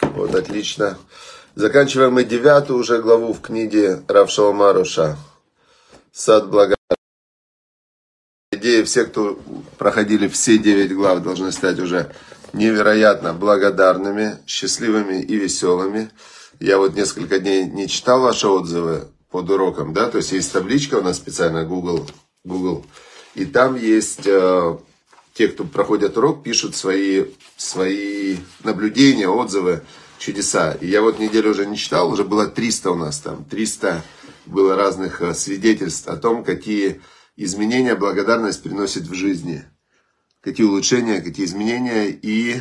Вот, 0.00 0.34
отлично. 0.34 0.96
Заканчиваем 1.54 2.14
мы 2.14 2.24
девятую 2.24 2.78
уже 2.78 3.02
главу 3.02 3.34
в 3.34 3.42
книге 3.42 4.00
Равшалмаруша. 4.08 5.18
Сад 6.12 6.48
блага. 6.48 6.76
Идея, 8.52 8.84
все, 8.84 9.04
кто 9.04 9.38
проходили 9.76 10.28
все 10.28 10.56
девять 10.56 10.94
глав, 10.94 11.22
должны 11.22 11.52
стать 11.52 11.78
уже 11.78 12.10
невероятно 12.54 13.34
благодарными, 13.34 14.38
счастливыми 14.46 15.20
и 15.20 15.36
веселыми. 15.36 16.10
Я 16.58 16.78
вот 16.78 16.94
несколько 16.94 17.38
дней 17.38 17.66
не 17.66 17.86
читал 17.86 18.22
ваши 18.22 18.48
отзывы 18.48 19.08
под 19.30 19.50
уроком, 19.50 19.92
да, 19.92 20.08
то 20.08 20.16
есть 20.16 20.32
есть 20.32 20.50
табличка 20.52 20.94
у 20.94 21.02
нас 21.02 21.16
специально 21.16 21.66
Google, 21.66 22.08
Google, 22.44 22.86
и 23.34 23.44
там 23.44 23.76
есть 23.76 24.26
э, 24.26 24.78
те, 25.38 25.46
кто 25.46 25.62
проходят 25.62 26.18
урок, 26.18 26.42
пишут 26.42 26.74
свои, 26.74 27.26
свои 27.56 28.38
наблюдения, 28.64 29.28
отзывы 29.28 29.82
чудеса. 30.18 30.72
И 30.80 30.88
я 30.88 31.00
вот 31.00 31.20
неделю 31.20 31.52
уже 31.52 31.64
не 31.64 31.76
читал, 31.76 32.10
уже 32.10 32.24
было 32.24 32.48
300 32.48 32.90
у 32.90 32.96
нас 32.96 33.20
там, 33.20 33.44
300 33.44 34.02
было 34.46 34.74
разных 34.74 35.22
э, 35.22 35.34
свидетельств 35.34 36.08
о 36.08 36.16
том, 36.16 36.42
какие 36.42 37.02
изменения 37.36 37.94
благодарность 37.94 38.64
приносит 38.64 39.04
в 39.04 39.14
жизни. 39.14 39.64
Какие 40.40 40.66
улучшения, 40.66 41.20
какие 41.20 41.46
изменения. 41.46 42.08
И, 42.08 42.60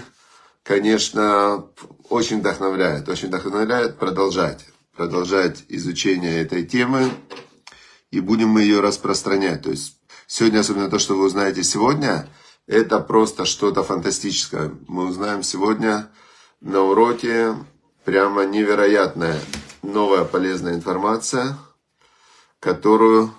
конечно, 0.62 1.66
очень 2.10 2.42
вдохновляет, 2.42 3.10
очень 3.10 3.30
вдохновляет 3.30 3.98
продолжать. 3.98 4.68
Продолжать 4.96 5.64
изучение 5.68 6.42
этой 6.44 6.64
темы. 6.64 7.10
И 8.12 8.20
будем 8.20 8.50
мы 8.50 8.62
ее 8.62 8.82
распространять. 8.82 9.64
То 9.64 9.72
есть 9.72 9.96
сегодня, 10.28 10.60
особенно 10.60 10.92
то, 10.92 11.00
что 11.00 11.16
вы 11.16 11.26
узнаете 11.26 11.64
сегодня, 11.64 12.30
это 12.68 13.00
просто 13.00 13.46
что-то 13.46 13.84
фантастическое. 13.84 14.72
Мы 14.88 15.08
узнаем 15.08 15.42
сегодня 15.42 16.12
на 16.62 16.82
уроке 16.82 17.56
прямо 18.04 18.46
невероятная 18.46 19.40
новая 19.82 20.26
полезная 20.26 20.76
информация, 20.76 21.58
которую... 22.60 23.34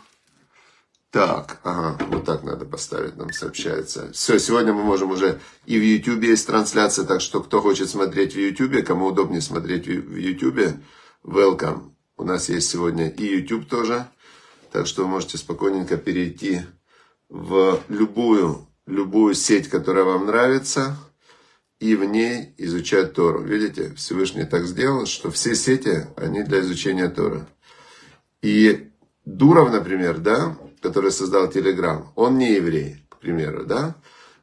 Так, 1.11 1.61
ага, 1.63 1.97
вот 2.11 2.27
так 2.27 2.43
надо 2.43 2.67
поставить, 2.67 3.17
нам 3.17 3.33
сообщается. 3.33 4.13
Все, 4.13 4.39
сегодня 4.39 4.75
мы 4.75 4.83
можем 4.83 5.11
уже... 5.11 5.41
И 5.65 5.79
в 5.79 5.83
YouTube 5.83 6.23
есть 6.23 6.47
трансляция, 6.47 7.07
так 7.07 7.23
что 7.23 7.43
кто 7.43 7.63
хочет 7.63 7.89
смотреть 7.89 8.35
в 8.35 8.39
YouTube, 8.39 8.85
кому 8.85 9.07
удобнее 9.07 9.41
смотреть 9.41 9.87
в 9.87 10.17
YouTube, 10.17 10.77
welcome. 11.25 11.93
У 12.19 12.25
нас 12.25 12.51
есть 12.51 12.69
сегодня 12.69 13.09
и 13.09 13.25
YouTube 13.25 13.67
тоже, 13.67 14.07
так 14.71 14.87
что 14.87 15.05
вы 15.05 15.09
можете 15.09 15.39
спокойненько 15.39 15.97
перейти 15.97 16.61
в 17.31 17.81
любую, 17.89 18.68
любую 18.89 19.35
сеть, 19.35 19.69
которая 19.69 20.05
вам 20.05 20.27
нравится, 20.27 20.97
и 21.79 21.95
в 21.95 22.05
ней 22.05 22.55
изучать 22.57 23.13
Тору. 23.15 23.43
Видите, 23.43 23.95
Всевышний 23.95 24.45
так 24.45 24.67
сделал, 24.67 25.07
что 25.07 25.31
все 25.31 25.55
сети, 25.55 26.07
они 26.17 26.43
для 26.43 26.61
изучения 26.61 27.09
Торы. 27.09 27.47
И 28.43 28.89
Дуров, 29.25 29.71
например, 29.71 30.19
да, 30.19 30.57
который 30.81 31.13
создал 31.13 31.51
Телеграм, 31.51 32.13
он 32.17 32.39
не 32.39 32.55
еврей, 32.55 33.05
к 33.09 33.19
примеру, 33.19 33.65
да, 33.65 33.95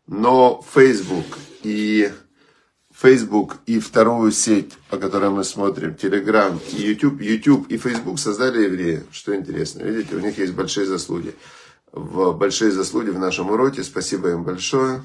но 0.07 0.63
Facebook 0.73 1.25
и 1.63 2.11
Facebook 2.93 3.57
и 3.65 3.79
вторую 3.79 4.31
сеть, 4.31 4.73
по 4.89 4.97
которой 4.97 5.29
мы 5.29 5.43
смотрим, 5.43 5.97
Telegram 5.99 6.57
и 6.71 6.81
YouTube, 6.81 7.21
YouTube 7.21 7.67
и 7.69 7.77
Facebook 7.77 8.19
создали 8.19 8.63
евреи, 8.63 9.03
что 9.11 9.35
интересно, 9.35 9.83
видите, 9.83 10.15
у 10.15 10.19
них 10.19 10.37
есть 10.37 10.53
большие 10.53 10.85
заслуги. 10.85 11.35
В 11.95 12.33
большие 12.33 12.71
заслуги 12.71 13.09
в 13.09 13.17
нашем 13.17 13.51
уроке, 13.51 13.81
спасибо 13.81 14.29
им 14.31 14.43
большое. 14.43 15.01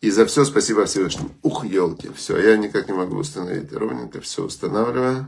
И 0.00 0.10
за 0.10 0.24
все 0.24 0.46
спасибо 0.46 0.86
Всевышнему. 0.86 1.30
Ух, 1.42 1.66
елки, 1.66 2.10
все, 2.16 2.38
я 2.38 2.56
никак 2.56 2.88
не 2.88 2.94
могу 2.94 3.18
установить 3.18 3.70
ровненько, 3.74 4.22
все 4.22 4.42
устанавливаю. 4.42 5.26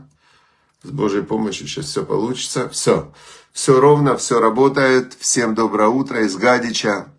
С 0.81 0.89
Божьей 0.89 1.21
помощью 1.21 1.67
сейчас 1.67 1.85
все 1.85 2.03
получится. 2.03 2.67
Все, 2.69 3.13
все 3.53 3.79
ровно, 3.79 4.17
все 4.17 4.39
работает. 4.39 5.15
Всем 5.19 5.53
доброе 5.53 5.89
утро 5.89 6.25
из 6.25 6.35
Гадича. 6.35 7.13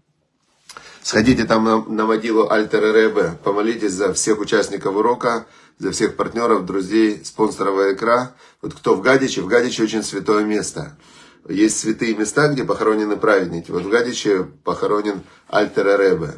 Сходите 1.02 1.44
там 1.44 1.62
на, 1.62 1.84
на 1.84 2.04
могилу 2.04 2.50
Альтера 2.50 2.92
Ребе, 2.92 3.38
помолитесь 3.44 3.92
за 3.92 4.12
всех 4.12 4.40
участников 4.40 4.96
урока, 4.96 5.46
за 5.78 5.92
всех 5.92 6.16
партнеров, 6.16 6.66
друзей, 6.66 7.24
спонсоров 7.24 7.78
икра. 7.92 8.34
Вот 8.60 8.74
кто 8.74 8.96
в 8.96 9.02
Гадиче, 9.02 9.42
в 9.42 9.46
Гадиче 9.46 9.84
очень 9.84 10.02
святое 10.02 10.44
место. 10.44 10.98
Есть 11.48 11.78
святые 11.78 12.14
места, 12.14 12.48
где 12.48 12.64
похоронены 12.64 13.16
праведники. 13.16 13.70
Вот 13.70 13.82
в 13.82 13.88
Гадиче 13.88 14.44
похоронен 14.64 15.22
Альтера 15.48 15.96
Ребе. 15.96 16.34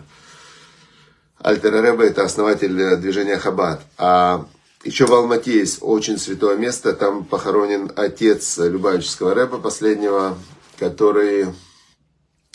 Альтер 1.38 1.72
Рэбе 1.72 2.08
это 2.08 2.24
основатель 2.24 2.74
движения 2.98 3.38
Хаббат. 3.38 3.80
А 3.96 4.46
еще 4.84 5.06
в 5.06 5.12
Алмате 5.12 5.58
есть 5.58 5.78
очень 5.80 6.18
святое 6.18 6.56
место. 6.56 6.92
Там 6.92 7.24
похоронен 7.24 7.90
отец 7.96 8.58
Любавического 8.58 9.34
Рэба 9.34 9.58
последнего, 9.58 10.36
который 10.78 11.46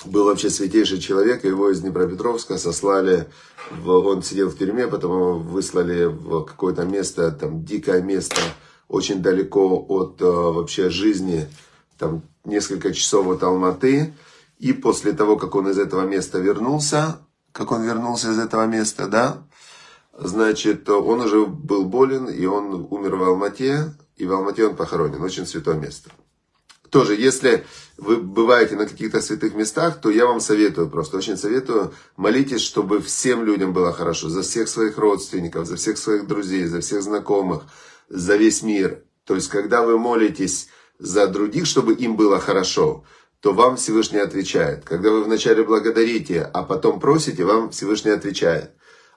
был 0.05 0.25
вообще 0.25 0.49
святейший 0.49 0.99
человек. 0.99 1.45
Его 1.45 1.71
из 1.71 1.81
Днепропетровска 1.81 2.57
сослали, 2.57 3.27
в, 3.71 3.89
он 3.89 4.21
сидел 4.21 4.49
в 4.49 4.57
тюрьме, 4.57 4.87
потом 4.87 5.11
его 5.11 5.33
выслали 5.39 6.05
в 6.05 6.43
какое-то 6.43 6.83
место, 6.83 7.31
там 7.31 7.63
дикое 7.63 8.01
место, 8.01 8.41
очень 8.89 9.21
далеко 9.21 9.83
от 9.87 10.21
э, 10.21 10.25
вообще 10.25 10.89
жизни, 10.89 11.47
там 11.97 12.21
несколько 12.45 12.93
часов 12.93 13.27
от 13.27 13.43
Алматы. 13.43 14.13
И 14.59 14.73
после 14.73 15.13
того, 15.13 15.37
как 15.37 15.55
он 15.55 15.69
из 15.69 15.77
этого 15.77 16.01
места 16.01 16.39
вернулся, 16.39 17.19
как 17.51 17.71
он 17.71 17.83
вернулся 17.83 18.31
из 18.31 18.39
этого 18.39 18.65
места, 18.65 19.07
да, 19.07 19.43
значит, 20.17 20.87
он 20.89 21.21
уже 21.21 21.45
был 21.45 21.85
болен, 21.85 22.27
и 22.27 22.45
он 22.45 22.87
умер 22.89 23.15
в 23.15 23.23
Алмате, 23.23 23.93
и 24.15 24.25
в 24.25 24.33
Алмате 24.33 24.65
он 24.65 24.75
похоронен. 24.75 25.21
Очень 25.21 25.45
святое 25.45 25.75
место. 25.75 26.11
Тоже, 26.89 27.15
если 27.15 27.65
вы 27.97 28.17
бываете 28.17 28.75
на 28.75 28.85
каких-то 28.85 29.19
святых 29.19 29.55
местах, 29.55 29.99
то 29.99 30.11
я 30.11 30.27
вам 30.27 30.39
советую, 30.39 30.89
просто 30.89 31.17
очень 31.17 31.37
советую, 31.37 31.91
молитесь, 32.17 32.61
чтобы 32.61 33.01
всем 33.01 33.43
людям 33.43 33.73
было 33.73 33.91
хорошо, 33.91 34.29
за 34.29 34.43
всех 34.43 34.69
своих 34.69 34.99
родственников, 34.99 35.65
за 35.65 35.75
всех 35.75 35.97
своих 35.97 36.27
друзей, 36.27 36.65
за 36.65 36.81
всех 36.81 37.01
знакомых, 37.01 37.63
за 38.09 38.35
весь 38.35 38.61
мир. 38.61 39.03
То 39.23 39.33
есть, 39.33 39.49
когда 39.49 39.81
вы 39.81 39.97
молитесь 39.97 40.67
за 41.03 41.27
других, 41.27 41.65
чтобы 41.65 41.93
им 41.93 42.15
было 42.15 42.39
хорошо, 42.39 43.03
то 43.41 43.51
вам 43.51 43.75
Всевышний 43.75 44.19
отвечает. 44.19 44.85
Когда 44.85 45.11
вы 45.11 45.25
вначале 45.25 45.63
благодарите, 45.63 46.49
а 46.53 46.63
потом 46.63 47.01
просите, 47.01 47.43
вам 47.43 47.71
Всевышний 47.71 48.11
отвечает. 48.11 48.71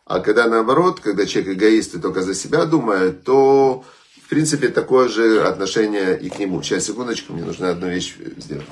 А 0.04 0.18
когда 0.18 0.48
наоборот, 0.48 0.98
когда 1.00 1.26
человек 1.26 1.56
эгоист 1.56 1.94
и 1.94 2.00
только 2.00 2.22
за 2.22 2.34
себя 2.34 2.64
думает, 2.64 3.22
то 3.22 3.84
в 4.20 4.28
принципе 4.28 4.68
такое 4.68 5.08
же 5.08 5.44
отношение 5.44 6.18
и 6.18 6.28
к 6.28 6.40
нему. 6.40 6.60
Сейчас, 6.60 6.86
секундочку, 6.86 7.32
мне 7.32 7.44
нужно 7.44 7.70
одну 7.70 7.88
вещь 7.88 8.16
сделать. 8.36 8.66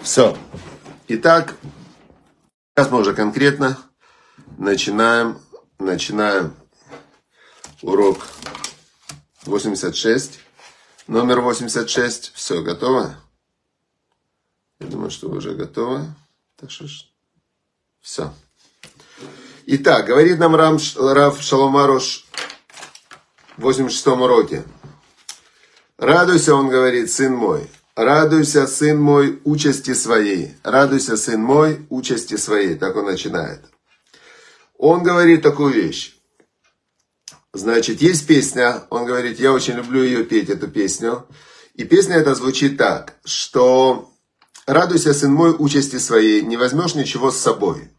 Все. 0.00 0.34
Итак, 1.08 1.56
сейчас 2.76 2.92
мы 2.92 2.98
уже 2.98 3.14
конкретно 3.14 3.78
Начинаем, 4.58 5.40
начинаем 5.78 6.54
урок 7.80 8.26
86. 9.44 10.40
Номер 11.06 11.40
86. 11.40 12.32
Все, 12.34 12.62
готово? 12.62 13.16
Я 14.78 14.88
думаю, 14.88 15.10
что 15.10 15.30
уже 15.30 15.54
готовы. 15.54 16.04
Так 16.56 16.70
что 16.70 16.86
все. 18.02 18.34
Итак, 19.64 20.06
говорит 20.06 20.38
нам 20.38 20.54
Рам, 20.54 20.78
Рав 20.96 21.40
Шаломарош 21.40 22.26
в 23.56 23.62
86 23.62 24.06
уроке. 24.08 24.64
Радуйся, 25.96 26.54
он 26.54 26.68
говорит, 26.68 27.10
сын 27.10 27.34
мой. 27.34 27.70
Радуйся, 27.96 28.66
сын 28.66 29.00
мой, 29.00 29.40
участи 29.44 29.94
своей. 29.94 30.54
Радуйся, 30.62 31.16
сын 31.16 31.40
мой, 31.40 31.86
участи 31.88 32.36
своей. 32.36 32.74
Так 32.74 32.94
он 32.94 33.06
начинает. 33.06 33.64
Он 34.76 35.02
говорит 35.02 35.40
такую 35.40 35.72
вещь. 35.72 36.14
Значит, 37.54 38.02
есть 38.02 38.26
песня, 38.26 38.82
он 38.90 39.06
говорит, 39.06 39.40
я 39.40 39.50
очень 39.50 39.76
люблю 39.76 40.02
ее 40.02 40.24
петь, 40.24 40.50
эту 40.50 40.68
песню. 40.68 41.26
И 41.72 41.84
песня 41.84 42.16
эта 42.16 42.34
звучит 42.34 42.76
так, 42.76 43.14
что 43.24 44.12
«Радуйся, 44.66 45.14
сын 45.14 45.32
мой, 45.32 45.56
участи 45.58 45.96
своей, 45.96 46.42
не 46.42 46.58
возьмешь 46.58 46.94
ничего 46.96 47.30
с 47.30 47.38
собой». 47.38 47.90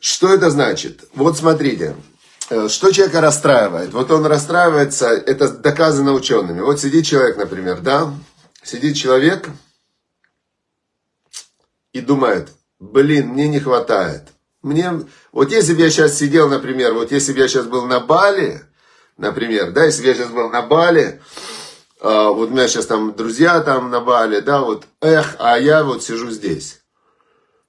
Что 0.00 0.32
это 0.32 0.48
значит? 0.48 1.04
Вот 1.14 1.36
смотрите, 1.36 1.94
что 2.68 2.92
человека 2.92 3.20
расстраивает? 3.20 3.92
Вот 3.92 4.10
он 4.10 4.26
расстраивается, 4.26 5.08
это 5.08 5.48
доказано 5.48 6.12
учеными. 6.12 6.60
Вот 6.60 6.80
сидит 6.80 7.06
человек, 7.06 7.36
например, 7.36 7.80
да? 7.80 8.12
Сидит 8.62 8.96
человек 8.96 9.48
и 11.92 12.00
думает, 12.00 12.48
блин, 12.78 13.28
мне 13.28 13.48
не 13.48 13.60
хватает. 13.60 14.28
Мне, 14.62 14.92
вот 15.32 15.50
если 15.50 15.74
бы 15.74 15.82
я 15.82 15.90
сейчас 15.90 16.16
сидел, 16.16 16.48
например, 16.48 16.94
вот 16.94 17.10
если 17.10 17.32
бы 17.32 17.40
я 17.40 17.48
сейчас 17.48 17.66
был 17.66 17.86
на 17.86 18.00
Бали, 18.00 18.62
например, 19.16 19.72
да, 19.72 19.84
если 19.84 20.02
бы 20.02 20.08
я 20.08 20.14
сейчас 20.14 20.30
был 20.30 20.50
на 20.50 20.62
Бали, 20.62 21.20
а, 22.00 22.30
вот 22.30 22.50
у 22.50 22.52
меня 22.52 22.68
сейчас 22.68 22.86
там 22.86 23.14
друзья 23.14 23.60
там 23.60 23.90
на 23.90 24.00
Бали, 24.00 24.40
да, 24.40 24.60
вот, 24.60 24.86
эх, 25.00 25.36
а 25.38 25.58
я 25.58 25.84
вот 25.84 26.02
сижу 26.02 26.30
здесь. 26.30 26.80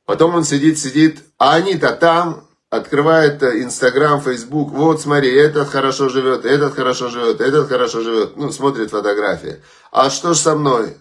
Потом 0.06 0.36
он 0.36 0.44
сидит, 0.44 0.77
сидит, 0.77 1.19
а 1.38 1.56
они-то 1.56 1.95
там, 1.95 2.47
открывает 2.75 3.44
Инстаграм, 3.44 4.20
Фейсбук, 4.20 4.72
вот 4.72 5.00
смотри, 5.00 5.31
этот 5.31 5.70
хорошо 5.70 6.10
живет, 6.10 6.44
этот 6.44 6.74
хорошо 6.74 7.10
живет, 7.10 7.40
этот 7.40 7.70
хорошо 7.70 8.02
живет, 8.02 8.36
ну, 8.36 8.52
смотрит 8.52 8.90
фотографии. 8.90 9.62
А 9.92 10.10
что 10.10 10.34
ж 10.34 10.38
со 10.38 10.56
мной? 10.56 10.98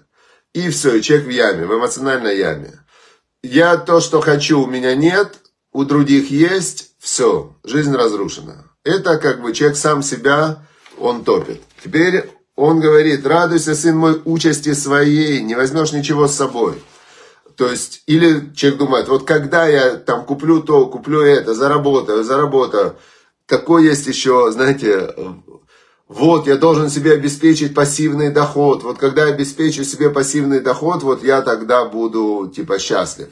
И 0.53 0.69
все, 0.69 0.97
и 0.97 1.03
человек 1.03 1.27
в 1.27 1.31
яме, 1.31 1.65
в 1.65 1.75
эмоциональной 1.75 2.37
яме. 2.37 2.79
Я 3.43 3.79
то, 3.79 4.01
что 4.01 4.21
хочу, 4.21 4.61
у 4.61 4.67
меня 4.67 4.95
нет, 4.95 5.39
у 5.73 5.85
других 5.85 6.31
есть, 6.31 6.91
все, 6.99 7.57
жизнь 7.65 7.95
разрушена. 7.95 8.67
Это 8.85 9.17
как 9.17 9.41
бы 9.41 9.55
человек 9.55 9.79
сам 9.79 10.03
себя, 10.03 10.67
он 10.99 11.25
топит. 11.25 11.63
Теперь 11.83 12.29
он 12.55 12.81
говорит, 12.81 13.27
радуйся, 13.27 13.75
сын 13.75 13.97
мой, 13.97 14.21
участи 14.27 14.75
своей, 14.75 15.41
не 15.43 15.55
возьмешь 15.55 15.93
ничего 15.93 16.29
с 16.29 16.35
собой. 16.35 16.75
То 17.56 17.69
есть, 17.69 18.02
или 18.06 18.52
человек 18.54 18.78
думает, 18.78 19.08
вот 19.08 19.25
когда 19.25 19.66
я 19.66 19.96
там 19.96 20.25
куплю 20.25 20.62
то, 20.62 20.87
куплю 20.87 21.20
это, 21.20 21.54
заработаю, 21.54 22.25
заработаю. 22.25 22.96
Такой 23.46 23.84
есть 23.84 24.06
еще, 24.06 24.50
знаете, 24.52 25.14
вот 26.08 26.46
я 26.46 26.56
должен 26.56 26.90
себе 26.90 27.12
обеспечить 27.12 27.75
пассивный 27.75 28.31
доход. 28.31 28.82
Вот 28.82 28.99
когда 28.99 29.26
я 29.26 29.34
обеспечу 29.34 29.84
себе 29.84 30.10
пассивный 30.10 30.60
доход, 30.60 31.02
вот 31.02 31.25
я 31.25 31.43
тогда 31.43 31.84
буду 31.84 32.52
типа 32.54 32.78
счастлив. 32.78 33.28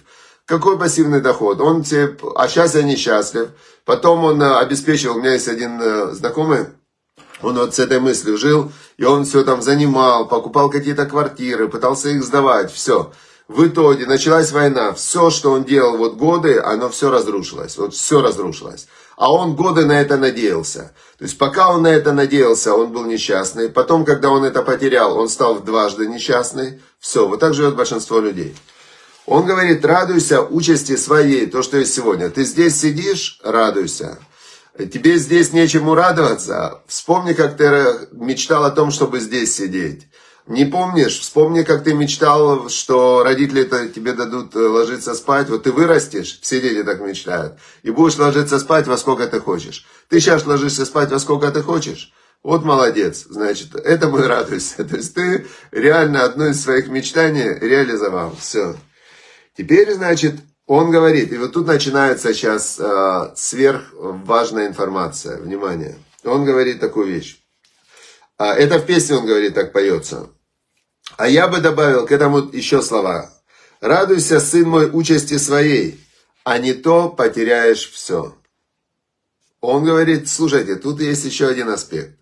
Какой 0.47 0.79
пассивный 0.79 1.21
доход? 1.21 1.61
Он 1.61 1.83
тебе, 1.83 2.17
а 2.35 2.49
сейчас 2.49 2.75
я 2.75 2.83
несчастлив. 2.83 3.51
Потом 3.85 4.25
он 4.25 4.43
э, 4.43 4.59
обеспечил, 4.59 5.15
у 5.17 5.21
меня 5.21 5.35
есть 5.35 5.49
один 5.49 5.81
э, 5.81 6.13
знакомый, 6.13 6.67
он 7.43 7.57
вот 7.57 7.75
с 7.75 7.79
этой 7.79 8.01
мыслью 8.01 8.37
жил, 8.37 8.73
и 8.97 9.05
он 9.05 9.25
все 9.25 9.45
там 9.45 9.63
занимал, 9.63 10.27
покупал 10.29 10.71
какие-то 10.71 11.07
квартиры, 11.07 11.69
пытался 11.69 12.09
их 12.11 12.23
сдавать, 12.23 12.73
все. 12.73 13.13
В 13.51 13.67
итоге 13.67 14.07
началась 14.07 14.53
война. 14.53 14.93
Все, 14.93 15.29
что 15.29 15.51
он 15.51 15.65
делал 15.65 15.97
вот 15.97 16.15
годы, 16.15 16.61
оно 16.61 16.89
все 16.89 17.11
разрушилось. 17.11 17.77
Вот 17.79 17.95
все 17.95 18.23
разрушилось. 18.23 18.87
А 19.17 19.33
он 19.33 19.57
годы 19.57 19.87
на 19.87 20.01
это 20.01 20.17
надеялся. 20.17 20.93
То 21.19 21.25
есть 21.25 21.37
пока 21.37 21.75
он 21.75 21.83
на 21.83 21.89
это 21.89 22.13
надеялся, 22.13 22.73
он 22.73 22.93
был 22.93 23.07
несчастный. 23.07 23.69
Потом, 23.69 24.05
когда 24.05 24.31
он 24.31 24.45
это 24.45 24.63
потерял, 24.63 25.19
он 25.19 25.29
стал 25.29 25.59
дважды 25.59 26.07
несчастный. 26.07 26.81
Все, 27.01 27.27
вот 27.27 27.41
так 27.41 27.55
живет 27.55 27.75
большинство 27.75 28.21
людей. 28.21 28.55
Он 29.27 29.45
говорит, 29.45 29.85
радуйся 29.85 30.43
участи 30.43 30.95
своей, 30.95 31.47
то, 31.47 31.63
что 31.63 31.77
есть 31.77 31.93
сегодня. 31.93 32.31
Ты 32.31 32.45
здесь 32.45 32.81
сидишь, 32.81 33.41
радуйся. 33.43 34.19
Тебе 34.79 35.19
здесь 35.19 35.53
нечему 35.53 35.97
радоваться. 35.97 36.83
Вспомни, 36.87 37.33
как 37.33 37.57
ты 37.57 38.09
мечтал 38.13 38.65
о 38.65 38.71
том, 38.71 38.93
чтобы 38.93 39.19
здесь 39.19 39.53
сидеть. 39.53 40.07
Не 40.47 40.65
помнишь? 40.65 41.21
Вспомни, 41.21 41.63
как 41.63 41.85
ты 41.85 41.95
мечтал, 41.95 42.69
что 42.69 43.23
родители 43.23 43.65
-то 43.65 43.89
тебе 43.89 44.13
дадут 44.13 44.57
э, 44.57 44.59
ложиться 44.59 45.15
спать. 45.15 45.49
Вот 45.49 45.65
ты 45.65 45.73
вырастешь, 45.73 46.41
все 46.41 46.61
дети 46.61 46.83
так 46.83 47.01
мечтают, 47.01 47.55
и 47.83 47.91
будешь 47.91 48.19
ложиться 48.19 48.59
спать 48.59 48.87
во 48.87 48.97
сколько 48.97 49.27
ты 49.27 49.41
хочешь. 49.41 49.87
Ты 50.09 50.21
сейчас 50.21 50.47
ложишься 50.47 50.85
спать 50.87 51.11
во 51.11 51.19
сколько 51.19 51.51
ты 51.51 51.63
хочешь. 51.63 52.13
Вот 52.43 52.65
молодец, 52.65 53.27
значит, 53.29 53.75
этому 53.75 54.19
и 54.19 54.27
радуйся. 54.27 54.85
То 54.85 54.97
есть 54.97 55.15
ты 55.15 55.47
реально 55.71 56.25
одно 56.25 56.47
из 56.47 56.61
своих 56.63 56.89
мечтаний 56.89 57.59
реализовал. 57.61 58.35
Все. 58.39 58.77
Теперь, 59.57 59.93
значит, 59.93 60.37
он 60.67 60.91
говорит, 60.91 61.33
и 61.33 61.37
вот 61.37 61.53
тут 61.53 61.67
начинается 61.67 62.33
сейчас 62.33 62.79
э, 62.81 63.33
сверхважная 63.37 64.69
информация. 64.69 65.37
Внимание. 65.39 65.99
Он 66.25 66.45
говорит 66.45 66.81
такую 66.81 67.09
вещь. 67.09 67.40
А, 68.41 68.55
это 68.55 68.79
в 68.79 68.87
песне 68.87 69.17
он 69.17 69.27
говорит, 69.27 69.53
так 69.53 69.71
поется. 69.71 70.31
А 71.19 71.29
я 71.29 71.47
бы 71.47 71.61
добавил 71.61 72.07
к 72.07 72.11
этому 72.11 72.39
еще 72.39 72.81
слова. 72.81 73.31
«Радуйся, 73.83 74.41
сын 74.41 74.67
мой, 74.67 74.89
участи 74.91 75.37
своей, 75.37 76.01
а 76.43 76.57
не 76.57 76.73
то 76.73 77.11
потеряешь 77.11 77.91
все». 77.91 78.35
Он 79.61 79.85
говорит, 79.85 80.27
слушайте, 80.27 80.77
тут 80.77 81.01
есть 81.01 81.27
еще 81.27 81.49
один 81.49 81.69
аспект. 81.69 82.19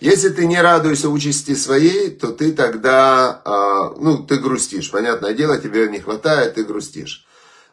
Если 0.00 0.30
ты 0.30 0.46
не 0.46 0.58
радуешься 0.58 1.10
участи 1.10 1.54
своей, 1.54 2.12
то 2.12 2.28
ты 2.28 2.52
тогда, 2.52 3.42
э, 3.44 4.00
ну, 4.00 4.24
ты 4.24 4.38
грустишь. 4.38 4.90
Понятное 4.90 5.34
дело, 5.34 5.58
тебе 5.58 5.86
не 5.90 6.00
хватает, 6.00 6.54
ты 6.54 6.64
грустишь. 6.64 7.26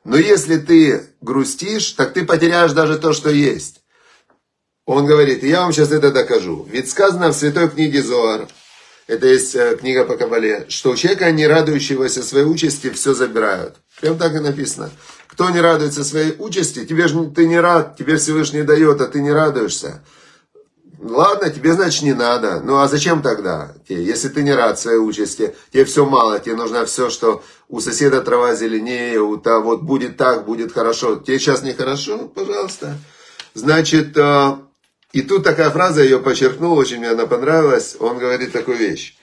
Но 0.04 0.18
если 0.18 0.58
ты 0.58 1.12
грустишь, 1.22 1.94
так 1.94 2.12
ты 2.12 2.26
потеряешь 2.26 2.74
даже 2.74 3.00
то, 3.00 3.14
что 3.14 3.30
есть. 3.30 3.85
Он 4.86 5.06
говорит, 5.08 5.44
я 5.44 5.62
вам 5.62 5.74
сейчас 5.74 5.92
это 5.92 6.12
докажу. 6.12 6.68
Ведь 6.70 6.90
сказано 6.90 7.30
в 7.30 7.36
святой 7.36 7.70
книге 7.70 8.04
Зоар, 8.04 8.48
это 9.08 9.28
есть 9.28 9.56
э, 9.56 9.78
книга 9.78 10.06
по 10.06 10.16
Кабале, 10.16 10.66
что 10.70 10.92
у 10.92 10.96
человека, 10.96 11.32
не 11.32 11.48
радующегося 11.48 12.22
своей 12.22 12.46
участи, 12.46 12.92
все 12.92 13.14
забирают. 13.14 13.78
Прям 14.00 14.18
так 14.18 14.36
и 14.36 14.40
написано. 14.40 14.92
Кто 15.28 15.50
не 15.50 15.60
радуется 15.60 16.04
своей 16.04 16.36
участи, 16.38 16.86
тебе 16.86 17.08
же 17.08 17.32
ты 17.32 17.48
не 17.48 17.60
рад, 17.60 17.98
тебе 17.98 18.18
Всевышний 18.18 18.62
дает, 18.62 19.02
а 19.02 19.08
ты 19.08 19.22
не 19.22 19.32
радуешься. 19.32 20.04
Ладно, 21.02 21.50
тебе, 21.50 21.74
значит, 21.74 22.04
не 22.04 22.14
надо. 22.14 22.62
Ну, 22.62 22.78
а 22.78 22.88
зачем 22.88 23.22
тогда? 23.22 23.74
Если 23.88 24.30
ты 24.30 24.44
не 24.44 24.54
рад 24.54 24.80
своей 24.80 24.98
участи, 24.98 25.56
тебе 25.72 25.86
все 25.86 26.06
мало, 26.06 26.40
тебе 26.40 26.56
нужно 26.56 26.86
все, 26.86 27.10
что 27.10 27.44
у 27.70 27.80
соседа 27.80 28.22
трава 28.22 28.56
зеленее, 28.56 29.20
у 29.20 29.38
того, 29.38 29.72
вот 29.72 29.82
будет 29.82 30.18
так, 30.18 30.46
будет 30.46 30.74
хорошо. 30.74 31.16
Тебе 31.18 31.38
сейчас 31.38 31.64
нехорошо? 31.64 32.32
Пожалуйста. 32.34 32.98
Значит, 33.54 34.18
э, 34.18 34.58
и 35.16 35.22
тут 35.22 35.46
такая 35.46 35.70
фраза, 35.70 36.02
я 36.02 36.10
ее 36.10 36.20
подчеркнул, 36.20 36.78
очень 36.78 36.98
мне 36.98 37.12
она 37.12 37.26
понравилась. 37.26 37.96
Он 38.02 38.18
говорит 38.18 38.52
такую 38.52 38.78
вещь. 38.78 39.16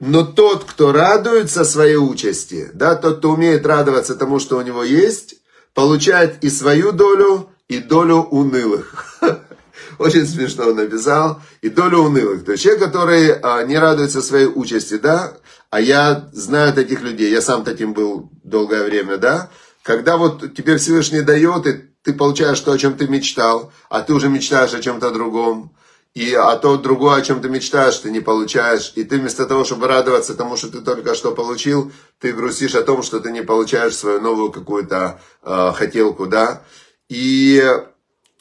Но 0.00 0.24
тот, 0.24 0.64
кто 0.64 0.92
радуется 0.92 1.64
своей 1.64 1.96
участи, 1.96 2.70
да, 2.72 2.94
тот, 2.94 3.18
кто 3.18 3.32
умеет 3.32 3.66
радоваться 3.66 4.14
тому, 4.14 4.38
что 4.38 4.56
у 4.56 4.62
него 4.62 4.82
есть, 4.82 5.34
получает 5.74 6.42
и 6.42 6.48
свою 6.48 6.92
долю, 6.92 7.50
и 7.68 7.80
долю 7.80 8.20
унылых. 8.30 9.20
Очень 9.98 10.26
смешно 10.26 10.68
он 10.68 10.76
написал. 10.76 11.42
И 11.60 11.68
долю 11.68 11.98
унылых. 11.98 12.46
То 12.46 12.52
есть 12.52 12.64
человек, 12.64 12.82
который 12.82 13.32
а, 13.42 13.62
не 13.64 13.78
радуется 13.78 14.22
своей 14.22 14.46
участи, 14.46 14.96
да, 14.96 15.34
а 15.68 15.82
я 15.82 16.30
знаю 16.32 16.72
таких 16.72 17.02
людей, 17.02 17.30
я 17.30 17.42
сам 17.42 17.62
таким 17.62 17.92
был 17.92 18.30
долгое 18.42 18.84
время, 18.84 19.18
да, 19.18 19.50
когда 19.82 20.16
вот 20.16 20.54
тебе 20.54 20.78
Всевышний 20.78 21.20
дает, 21.20 21.66
и 21.66 21.88
ты 22.08 22.14
получаешь 22.14 22.60
то, 22.60 22.72
о 22.72 22.78
чем 22.78 22.96
ты 22.96 23.06
мечтал, 23.06 23.70
а 23.90 24.00
ты 24.00 24.14
уже 24.14 24.30
мечтаешь 24.30 24.72
о 24.72 24.80
чем-то 24.80 25.10
другом. 25.10 25.74
И 26.14 26.32
а 26.32 26.56
то 26.56 26.78
другое, 26.78 27.16
о 27.16 27.20
чем 27.20 27.42
ты 27.42 27.50
мечтаешь, 27.50 27.98
ты 27.98 28.10
не 28.10 28.20
получаешь. 28.20 28.92
И 28.94 29.04
ты 29.04 29.18
вместо 29.18 29.44
того, 29.44 29.64
чтобы 29.64 29.88
радоваться 29.88 30.34
тому, 30.34 30.56
что 30.56 30.68
ты 30.68 30.80
только 30.80 31.14
что 31.14 31.32
получил, 31.32 31.92
ты 32.18 32.32
грустишь 32.32 32.74
о 32.76 32.82
том, 32.82 33.02
что 33.02 33.20
ты 33.20 33.30
не 33.30 33.42
получаешь 33.42 33.94
свою 33.94 34.22
новую 34.22 34.50
какую-то 34.50 35.20
э, 35.42 35.72
хотелку, 35.74 36.26
да. 36.26 36.62
И 37.10 37.62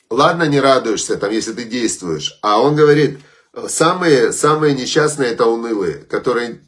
ладно, 0.10 0.44
не 0.44 0.62
радуешься, 0.62 1.18
там, 1.18 1.32
если 1.32 1.52
ты 1.52 1.66
действуешь. 1.66 2.40
А 2.42 2.62
он 2.62 2.74
говорит, 2.74 3.20
самые, 3.68 4.32
самые 4.32 4.76
несчастные 4.76 5.32
это 5.32 5.46
унылые, 5.46 5.96
которые 5.96 6.62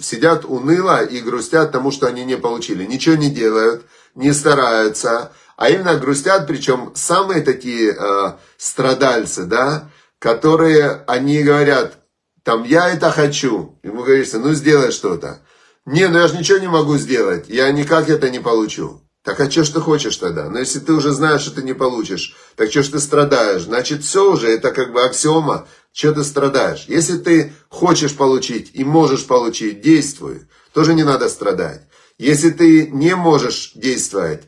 сидят 0.00 0.44
уныло 0.44 1.04
и 1.04 1.20
грустят 1.20 1.72
тому, 1.72 1.90
что 1.90 2.06
они 2.06 2.24
не 2.24 2.36
получили. 2.36 2.84
Ничего 2.84 3.16
не 3.16 3.28
делают, 3.28 3.86
не 4.14 4.32
стараются, 4.32 5.32
а 5.56 5.70
именно 5.70 5.96
грустят, 5.96 6.46
причем 6.46 6.92
самые 6.94 7.42
такие 7.42 7.92
э, 7.92 8.32
страдальцы, 8.56 9.44
да, 9.44 9.90
которые, 10.18 11.04
они 11.06 11.42
говорят, 11.42 11.98
там, 12.42 12.64
я 12.64 12.90
это 12.90 13.10
хочу. 13.10 13.78
Ему 13.82 14.02
говорится, 14.02 14.38
ну 14.38 14.52
сделай 14.52 14.90
что-то. 14.90 15.40
Не, 15.86 16.08
ну 16.08 16.18
я 16.18 16.28
же 16.28 16.36
ничего 16.36 16.58
не 16.58 16.68
могу 16.68 16.96
сделать, 16.96 17.48
я 17.48 17.70
никак 17.70 18.08
это 18.08 18.30
не 18.30 18.38
получу. 18.38 19.00
Так 19.22 19.40
а 19.40 19.50
что 19.50 19.64
ж 19.64 19.70
ты 19.70 19.80
хочешь 19.80 20.16
тогда? 20.18 20.50
Но 20.50 20.58
если 20.58 20.80
ты 20.80 20.92
уже 20.92 21.10
знаешь, 21.10 21.40
что 21.40 21.52
ты 21.52 21.62
не 21.62 21.72
получишь, 21.72 22.36
так 22.56 22.70
что 22.70 22.82
ж 22.82 22.88
ты 22.88 23.00
страдаешь? 23.00 23.62
Значит, 23.62 24.04
все 24.04 24.30
уже, 24.30 24.48
это 24.48 24.70
как 24.70 24.92
бы 24.92 25.02
аксиома, 25.02 25.66
что 25.92 26.12
ты 26.12 26.24
страдаешь. 26.24 26.84
Если 26.88 27.16
ты 27.16 27.54
хочешь 27.70 28.14
получить 28.14 28.70
и 28.74 28.84
можешь 28.84 29.26
получить, 29.26 29.80
действуй. 29.80 30.42
Тоже 30.74 30.92
не 30.92 31.04
надо 31.04 31.30
страдать. 31.30 31.82
Если 32.18 32.50
ты 32.50 32.88
не 32.88 33.16
можешь 33.16 33.72
действовать, 33.74 34.42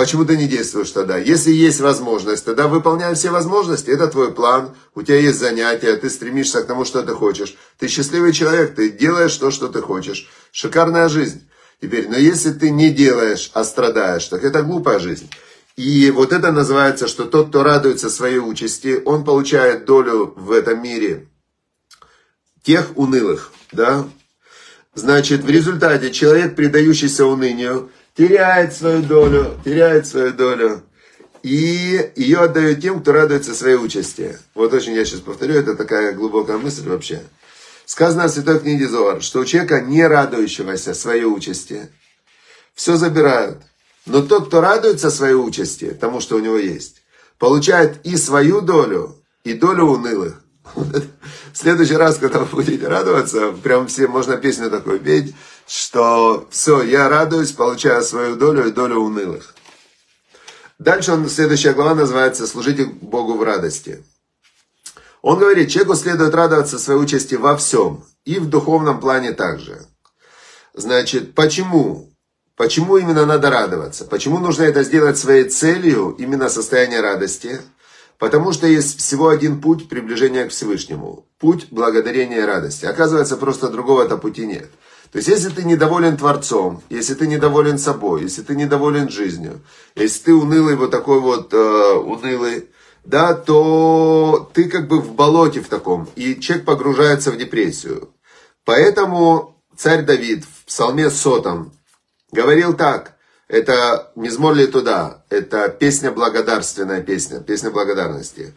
Почему 0.00 0.24
ты 0.24 0.38
не 0.38 0.46
действуешь 0.46 0.92
тогда? 0.92 1.18
Если 1.18 1.52
есть 1.52 1.78
возможность, 1.80 2.46
тогда 2.46 2.68
выполняй 2.68 3.14
все 3.14 3.28
возможности. 3.28 3.90
Это 3.90 4.06
твой 4.06 4.32
план, 4.32 4.74
у 4.94 5.02
тебя 5.02 5.18
есть 5.18 5.38
занятия, 5.38 5.94
ты 5.94 6.08
стремишься 6.08 6.62
к 6.62 6.66
тому, 6.66 6.86
что 6.86 7.02
ты 7.02 7.12
хочешь. 7.12 7.54
Ты 7.76 7.86
счастливый 7.86 8.32
человек, 8.32 8.74
ты 8.74 8.88
делаешь 8.88 9.36
то, 9.36 9.50
что 9.50 9.68
ты 9.68 9.82
хочешь. 9.82 10.30
Шикарная 10.52 11.10
жизнь. 11.10 11.46
Теперь, 11.82 12.08
но 12.08 12.16
если 12.16 12.50
ты 12.50 12.70
не 12.70 12.88
делаешь, 12.88 13.50
а 13.52 13.62
страдаешь, 13.62 14.24
так 14.24 14.42
это 14.42 14.62
глупая 14.62 15.00
жизнь. 15.00 15.28
И 15.76 16.10
вот 16.10 16.32
это 16.32 16.50
называется, 16.50 17.06
что 17.06 17.26
тот, 17.26 17.50
кто 17.50 17.62
радуется 17.62 18.08
своей 18.08 18.38
участи, 18.38 19.02
он 19.04 19.22
получает 19.22 19.84
долю 19.84 20.32
в 20.34 20.50
этом 20.52 20.82
мире 20.82 21.28
тех 22.62 22.96
унылых, 22.96 23.52
да? 23.70 24.08
Значит, 24.94 25.44
в 25.44 25.50
результате 25.50 26.10
человек, 26.10 26.56
предающийся 26.56 27.26
унынию, 27.26 27.90
теряет 28.20 28.74
свою 28.74 29.02
долю, 29.02 29.58
теряет 29.64 30.06
свою 30.06 30.34
долю. 30.34 30.82
и 31.42 32.12
ее 32.16 32.40
отдает 32.40 32.82
тем, 32.82 33.00
кто 33.00 33.12
радуется 33.12 33.54
своей 33.54 33.76
участи. 33.76 34.36
Вот 34.54 34.74
очень 34.74 34.92
я 34.92 35.06
сейчас 35.06 35.20
повторю, 35.20 35.54
это 35.54 35.74
такая 35.74 36.12
глубокая 36.12 36.58
мысль 36.58 36.86
вообще. 36.86 37.22
Сказано 37.86 38.28
в 38.28 38.30
Святой 38.30 38.60
книге 38.60 38.88
Зоар, 38.88 39.22
что 39.22 39.40
у 39.40 39.46
человека, 39.46 39.80
не 39.80 40.06
радующегося 40.06 40.92
своей 40.92 41.24
участи, 41.24 41.88
все 42.74 42.96
забирают. 42.96 43.62
Но 44.04 44.20
тот, 44.20 44.48
кто 44.48 44.60
радуется 44.60 45.10
своей 45.10 45.34
участи, 45.34 45.96
тому, 45.98 46.20
что 46.20 46.36
у 46.36 46.40
него 46.40 46.58
есть, 46.58 47.00
получает 47.38 48.04
и 48.04 48.18
свою 48.18 48.60
долю, 48.60 49.16
и 49.44 49.54
долю 49.54 49.84
унылых. 49.84 50.42
В 50.74 51.56
следующий 51.56 51.96
раз, 51.96 52.18
когда 52.18 52.40
вы 52.40 52.46
будете 52.46 52.86
радоваться, 52.86 53.52
прям 53.62 53.86
все, 53.86 54.08
можно 54.08 54.36
песню 54.36 54.70
такую 54.70 55.00
петь, 55.00 55.34
что 55.70 56.48
все, 56.50 56.82
я 56.82 57.08
радуюсь, 57.08 57.52
получаю 57.52 58.02
свою 58.02 58.34
долю 58.34 58.66
и 58.66 58.72
долю 58.72 58.96
унылых. 58.98 59.54
Дальше 60.80 61.12
он, 61.12 61.28
следующая 61.28 61.74
глава 61.74 61.94
называется 61.94 62.48
«Служите 62.48 62.86
Богу 62.86 63.34
в 63.34 63.42
радости». 63.44 64.02
Он 65.22 65.38
говорит, 65.38 65.70
человеку 65.70 65.94
следует 65.94 66.34
радоваться 66.34 66.76
своей 66.76 66.98
участи 66.98 67.36
во 67.36 67.56
всем, 67.56 68.04
и 68.24 68.40
в 68.40 68.48
духовном 68.48 68.98
плане 68.98 69.32
также. 69.32 69.86
Значит, 70.74 71.36
почему? 71.36 72.10
Почему 72.56 72.96
именно 72.96 73.24
надо 73.24 73.48
радоваться? 73.48 74.04
Почему 74.06 74.38
нужно 74.38 74.64
это 74.64 74.82
сделать 74.82 75.18
своей 75.18 75.44
целью, 75.44 76.16
именно 76.18 76.48
состояние 76.48 77.00
радости? 77.00 77.60
Потому 78.18 78.52
что 78.52 78.66
есть 78.66 78.98
всего 78.98 79.28
один 79.28 79.60
путь 79.60 79.88
приближения 79.88 80.46
к 80.46 80.50
Всевышнему. 80.50 81.26
Путь 81.38 81.68
благодарения 81.70 82.38
и 82.38 82.44
радости. 82.44 82.86
Оказывается, 82.86 83.36
просто 83.36 83.68
другого-то 83.68 84.16
пути 84.16 84.46
нет. 84.46 84.68
То 85.12 85.18
есть, 85.18 85.28
если 85.28 85.48
ты 85.48 85.64
недоволен 85.64 86.16
Творцом, 86.16 86.82
если 86.88 87.14
ты 87.14 87.26
недоволен 87.26 87.78
собой, 87.78 88.22
если 88.22 88.42
ты 88.42 88.54
недоволен 88.54 89.08
жизнью, 89.08 89.60
если 89.96 90.24
ты 90.24 90.34
унылый, 90.34 90.76
вот 90.76 90.92
такой 90.92 91.20
вот 91.20 91.52
э, 91.52 91.92
унылый, 91.94 92.68
да, 93.04 93.34
то 93.34 94.50
ты 94.54 94.68
как 94.68 94.86
бы 94.86 95.00
в 95.00 95.14
болоте 95.14 95.60
в 95.60 95.68
таком, 95.68 96.08
и 96.14 96.38
человек 96.38 96.64
погружается 96.64 97.32
в 97.32 97.36
депрессию. 97.36 98.14
Поэтому 98.64 99.60
царь 99.76 100.04
Давид 100.04 100.44
в 100.44 100.66
псалме 100.66 101.10
сотом 101.10 101.72
говорил 102.30 102.74
так, 102.74 103.16
это 103.48 104.12
«Мизмор 104.14 104.54
ли 104.54 104.68
туда», 104.68 105.24
это 105.28 105.68
песня 105.70 106.12
благодарственная 106.12 107.02
песня, 107.02 107.40
песня 107.40 107.70
благодарности. 107.70 108.54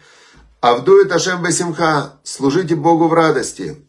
«Авдует 0.62 1.12
Ашем 1.12 1.42
Басимха, 1.42 2.20
служите 2.24 2.76
Богу 2.76 3.08
в 3.08 3.14
радости». 3.14 3.88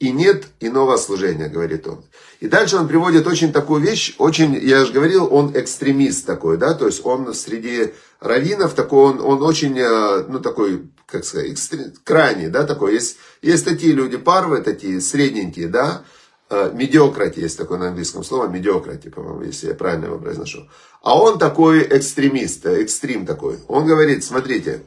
И 0.00 0.12
нет 0.12 0.46
иного 0.60 0.96
служения, 0.96 1.48
говорит 1.48 1.86
он. 1.86 2.02
И 2.40 2.48
дальше 2.48 2.76
он 2.78 2.88
приводит 2.88 3.26
очень 3.26 3.52
такую 3.52 3.82
вещь, 3.82 4.14
очень, 4.16 4.54
я 4.54 4.86
же 4.86 4.92
говорил, 4.92 5.28
он 5.30 5.52
экстремист 5.54 6.24
такой, 6.24 6.56
да, 6.56 6.72
то 6.72 6.86
есть 6.86 7.04
он 7.04 7.34
среди 7.34 7.92
раввинов 8.18 8.72
такой, 8.72 9.12
он, 9.12 9.20
он 9.20 9.42
очень, 9.42 9.78
э, 9.78 10.24
ну, 10.26 10.40
такой, 10.40 10.88
как 11.04 11.26
сказать, 11.26 11.52
экстрем, 11.52 11.92
крайний, 12.02 12.48
да, 12.48 12.64
такой. 12.64 12.94
Есть, 12.94 13.18
есть 13.42 13.66
такие 13.66 13.92
люди, 13.92 14.16
парвы 14.16 14.62
такие, 14.62 15.02
средненькие, 15.02 15.68
да, 15.68 16.02
медиократи, 16.50 17.40
есть 17.40 17.58
такое 17.58 17.78
на 17.78 17.88
английском 17.88 18.24
слово, 18.24 18.48
медиократи, 18.48 19.08
по-моему, 19.08 19.42
если 19.42 19.68
я 19.68 19.74
правильно 19.74 20.06
его 20.06 20.18
произношу. 20.18 20.68
А 21.02 21.16
он 21.16 21.38
такой 21.38 21.82
экстремист, 21.82 22.66
экстрим 22.66 23.24
такой. 23.24 23.58
Он 23.68 23.86
говорит, 23.86 24.24
смотрите, 24.24 24.82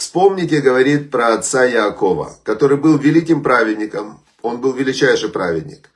вспомните, 0.00 0.60
говорит 0.60 1.10
про 1.10 1.34
отца 1.34 1.64
Яакова, 1.64 2.38
который 2.42 2.78
был 2.78 2.96
великим 2.96 3.42
праведником, 3.42 4.24
он 4.42 4.60
был 4.60 4.72
величайший 4.72 5.28
праведник. 5.28 5.90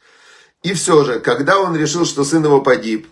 И 0.62 0.74
все 0.74 1.04
же, 1.04 1.20
когда 1.20 1.58
он 1.58 1.74
решил, 1.76 2.04
что 2.04 2.24
сын 2.24 2.44
его 2.44 2.60
погиб, 2.60 3.08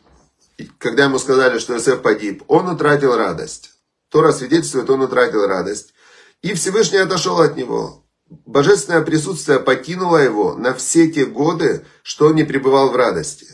когда 0.78 1.04
ему 1.04 1.18
сказали, 1.18 1.58
что 1.58 1.74
Иосиф 1.74 2.02
погиб, 2.02 2.44
он 2.46 2.68
утратил 2.68 3.16
радость. 3.16 3.70
Тора 4.10 4.32
свидетельствует, 4.32 4.90
он 4.90 5.00
утратил 5.00 5.46
радость. 5.46 5.94
И 6.42 6.52
Всевышний 6.52 6.98
отошел 6.98 7.40
от 7.40 7.56
него. 7.56 8.04
Божественное 8.46 9.02
присутствие 9.02 9.60
покинуло 9.60 10.18
его 10.18 10.54
на 10.54 10.74
все 10.74 11.10
те 11.10 11.24
годы, 11.24 11.84
что 12.02 12.26
он 12.26 12.34
не 12.34 12.44
пребывал 12.44 12.90
в 12.90 12.96
радости. 12.96 13.46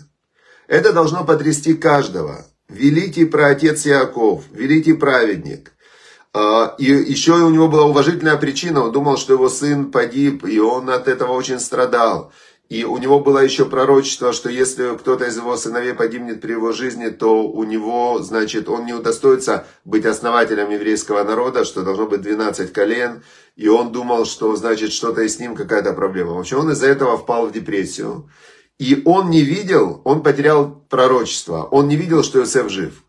Это 0.66 0.92
должно 0.92 1.24
потрясти 1.24 1.74
каждого. 1.74 2.46
Великий 2.68 3.24
праотец 3.24 3.86
Яков, 3.86 4.44
великий 4.50 4.94
праведник. 4.94 5.72
А, 6.34 6.74
и 6.78 6.84
еще 6.84 7.32
у 7.32 7.50
него 7.50 7.68
была 7.68 7.86
уважительная 7.86 8.36
причина. 8.36 8.84
Он 8.84 8.92
думал, 8.92 9.16
что 9.16 9.32
его 9.32 9.48
сын 9.48 9.90
погиб, 9.90 10.44
и 10.44 10.58
он 10.58 10.90
от 10.90 11.08
этого 11.08 11.32
очень 11.32 11.60
страдал. 11.60 12.32
И 12.68 12.84
у 12.84 12.98
него 12.98 13.20
было 13.20 13.38
еще 13.38 13.64
пророчество, 13.64 14.34
что 14.34 14.50
если 14.50 14.94
кто-то 14.98 15.24
из 15.24 15.36
его 15.38 15.56
сыновей 15.56 15.94
погибнет 15.94 16.42
при 16.42 16.52
его 16.52 16.72
жизни, 16.72 17.08
то 17.08 17.48
у 17.48 17.64
него, 17.64 18.18
значит, 18.20 18.68
он 18.68 18.84
не 18.84 18.92
удостоится 18.92 19.66
быть 19.86 20.04
основателем 20.04 20.68
еврейского 20.68 21.24
народа, 21.24 21.64
что 21.64 21.82
должно 21.82 22.06
быть 22.06 22.20
12 22.20 22.70
колен. 22.70 23.22
И 23.56 23.68
он 23.68 23.90
думал, 23.90 24.26
что, 24.26 24.54
значит, 24.54 24.92
что-то 24.92 25.22
и 25.22 25.28
с 25.28 25.38
ним 25.38 25.54
какая-то 25.54 25.94
проблема. 25.94 26.34
В 26.34 26.40
общем, 26.40 26.58
он 26.58 26.70
из-за 26.72 26.88
этого 26.88 27.16
впал 27.16 27.46
в 27.46 27.52
депрессию. 27.52 28.28
И 28.78 29.00
он 29.06 29.30
не 29.30 29.40
видел, 29.40 30.02
он 30.04 30.22
потерял 30.22 30.84
пророчество, 30.90 31.62
он 31.62 31.88
не 31.88 31.96
видел, 31.96 32.22
что 32.22 32.38
Иосиф 32.38 32.68
жив. 32.68 33.02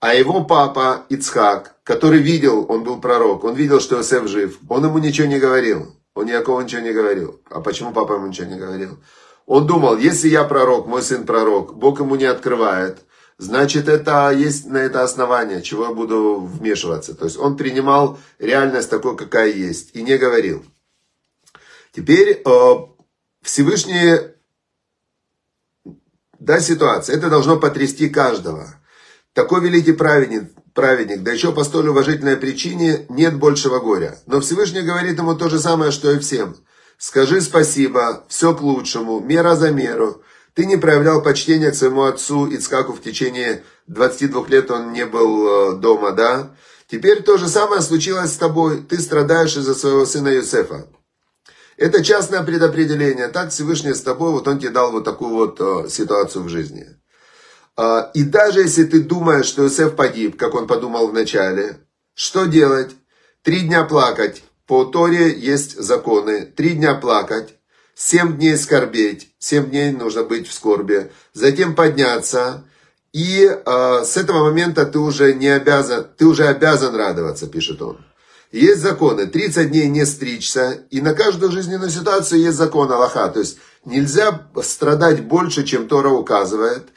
А 0.00 0.14
его 0.14 0.44
папа 0.44 1.06
Ицхак, 1.08 1.76
который 1.82 2.20
видел, 2.20 2.66
он 2.68 2.84
был 2.84 3.00
пророк, 3.00 3.44
он 3.44 3.54
видел, 3.54 3.80
что 3.80 3.96
Иосиф 3.96 4.28
жив, 4.28 4.58
он 4.68 4.84
ему 4.84 4.98
ничего 4.98 5.26
не 5.26 5.38
говорил. 5.38 5.96
Он 6.16 6.24
никакого 6.24 6.62
ничего 6.62 6.80
не 6.80 6.92
говорил. 6.92 7.40
А 7.50 7.60
почему 7.60 7.92
папа 7.92 8.14
ему 8.14 8.26
ничего 8.26 8.46
не 8.46 8.58
говорил? 8.58 8.98
Он 9.44 9.66
думал, 9.66 9.98
если 9.98 10.28
я 10.28 10.44
пророк, 10.44 10.86
мой 10.86 11.02
сын 11.02 11.26
пророк, 11.26 11.76
Бог 11.76 12.00
ему 12.00 12.16
не 12.16 12.24
открывает, 12.24 13.00
значит, 13.38 13.86
это 13.86 14.30
есть 14.30 14.66
на 14.66 14.78
это 14.78 15.02
основание, 15.02 15.62
чего 15.62 15.84
я 15.84 15.92
буду 15.92 16.40
вмешиваться. 16.40 17.14
То 17.14 17.26
есть 17.26 17.36
он 17.36 17.56
принимал 17.56 18.18
реальность 18.38 18.90
такой, 18.90 19.16
какая 19.16 19.52
есть, 19.52 19.94
и 19.94 20.02
не 20.02 20.16
говорил. 20.16 20.64
Теперь 21.92 22.42
э, 22.44 22.74
Всевышний, 23.42 24.34
да, 26.38 26.60
ситуация, 26.60 27.16
это 27.16 27.28
должно 27.28 27.60
потрясти 27.60 28.08
каждого. 28.08 28.66
Такой 29.36 29.60
великий 29.60 29.92
праведник, 29.92 30.44
праведник, 30.72 31.22
да 31.22 31.30
еще 31.30 31.52
по 31.52 31.62
столь 31.62 31.88
уважительной 31.88 32.38
причине 32.38 33.04
нет 33.10 33.36
большего 33.36 33.80
горя. 33.80 34.18
Но 34.24 34.40
Всевышний 34.40 34.80
говорит 34.80 35.18
ему 35.18 35.34
то 35.34 35.50
же 35.50 35.60
самое, 35.60 35.90
что 35.90 36.10
и 36.10 36.18
всем. 36.18 36.56
Скажи 36.96 37.42
спасибо, 37.42 38.24
все 38.28 38.54
к 38.54 38.62
лучшему, 38.62 39.20
мера 39.20 39.54
за 39.54 39.72
меру. 39.72 40.22
Ты 40.54 40.64
не 40.64 40.78
проявлял 40.78 41.22
почтения 41.22 41.70
к 41.70 41.74
своему 41.74 42.04
отцу 42.04 42.46
Ицкаку 42.46 42.94
в 42.94 43.02
течение 43.02 43.62
22 43.88 44.46
лет, 44.48 44.70
он 44.70 44.94
не 44.94 45.04
был 45.04 45.74
э, 45.74 45.76
дома, 45.80 46.12
да? 46.12 46.56
Теперь 46.90 47.22
то 47.22 47.36
же 47.36 47.46
самое 47.48 47.82
случилось 47.82 48.32
с 48.32 48.38
тобой. 48.38 48.82
Ты 48.88 48.98
страдаешь 48.98 49.54
из-за 49.54 49.74
своего 49.74 50.06
сына 50.06 50.28
Юсефа. 50.28 50.86
Это 51.76 52.02
частное 52.02 52.42
предопределение. 52.42 53.28
Так 53.28 53.50
Всевышний 53.50 53.92
с 53.92 54.00
тобой, 54.00 54.30
вот 54.30 54.48
он 54.48 54.58
тебе 54.58 54.70
дал 54.70 54.92
вот 54.92 55.04
такую 55.04 55.34
вот 55.34 55.60
э, 55.60 55.90
ситуацию 55.90 56.44
в 56.44 56.48
жизни. 56.48 56.86
А, 57.76 58.10
и 58.14 58.24
даже 58.24 58.60
если 58.60 58.84
ты 58.84 59.00
думаешь, 59.00 59.46
что 59.46 59.62
Иосиф 59.62 59.94
погиб, 59.94 60.38
как 60.38 60.54
он 60.54 60.66
подумал 60.66 61.08
вначале, 61.08 61.78
что 62.14 62.46
делать? 62.46 62.92
Три 63.42 63.60
дня 63.60 63.84
плакать. 63.84 64.42
По 64.66 64.84
Торе 64.84 65.32
есть 65.38 65.78
законы. 65.78 66.46
Три 66.46 66.70
дня 66.70 66.94
плакать. 66.94 67.54
Семь 67.94 68.36
дней 68.36 68.56
скорбеть. 68.56 69.28
Семь 69.38 69.70
дней 69.70 69.92
нужно 69.92 70.22
быть 70.24 70.48
в 70.48 70.52
скорби. 70.52 71.10
Затем 71.34 71.74
подняться. 71.74 72.64
И 73.12 73.44
э, 73.44 74.04
с 74.04 74.16
этого 74.16 74.44
момента 74.44 74.84
ты 74.84 74.98
уже 74.98 75.34
не 75.34 75.48
обязан, 75.48 76.06
ты 76.18 76.26
уже 76.26 76.48
обязан 76.48 76.94
радоваться, 76.94 77.46
пишет 77.46 77.80
он. 77.80 77.98
Есть 78.52 78.80
законы. 78.80 79.26
30 79.26 79.70
дней 79.70 79.88
не 79.88 80.04
стричься. 80.04 80.80
И 80.90 81.00
на 81.00 81.14
каждую 81.14 81.52
жизненную 81.52 81.90
ситуацию 81.90 82.40
есть 82.40 82.56
закон 82.56 82.90
Аллаха. 82.90 83.28
То 83.28 83.40
есть 83.40 83.58
нельзя 83.84 84.48
страдать 84.62 85.24
больше, 85.24 85.64
чем 85.64 85.88
Тора 85.88 86.10
указывает. 86.10 86.88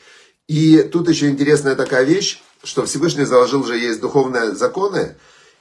И 0.50 0.82
тут 0.82 1.08
еще 1.08 1.30
интересная 1.30 1.76
такая 1.76 2.04
вещь, 2.04 2.42
что 2.64 2.84
Всевышний 2.84 3.24
заложил 3.24 3.64
же 3.64 3.78
есть 3.78 4.02
духовные 4.02 4.56
законы, 4.56 5.16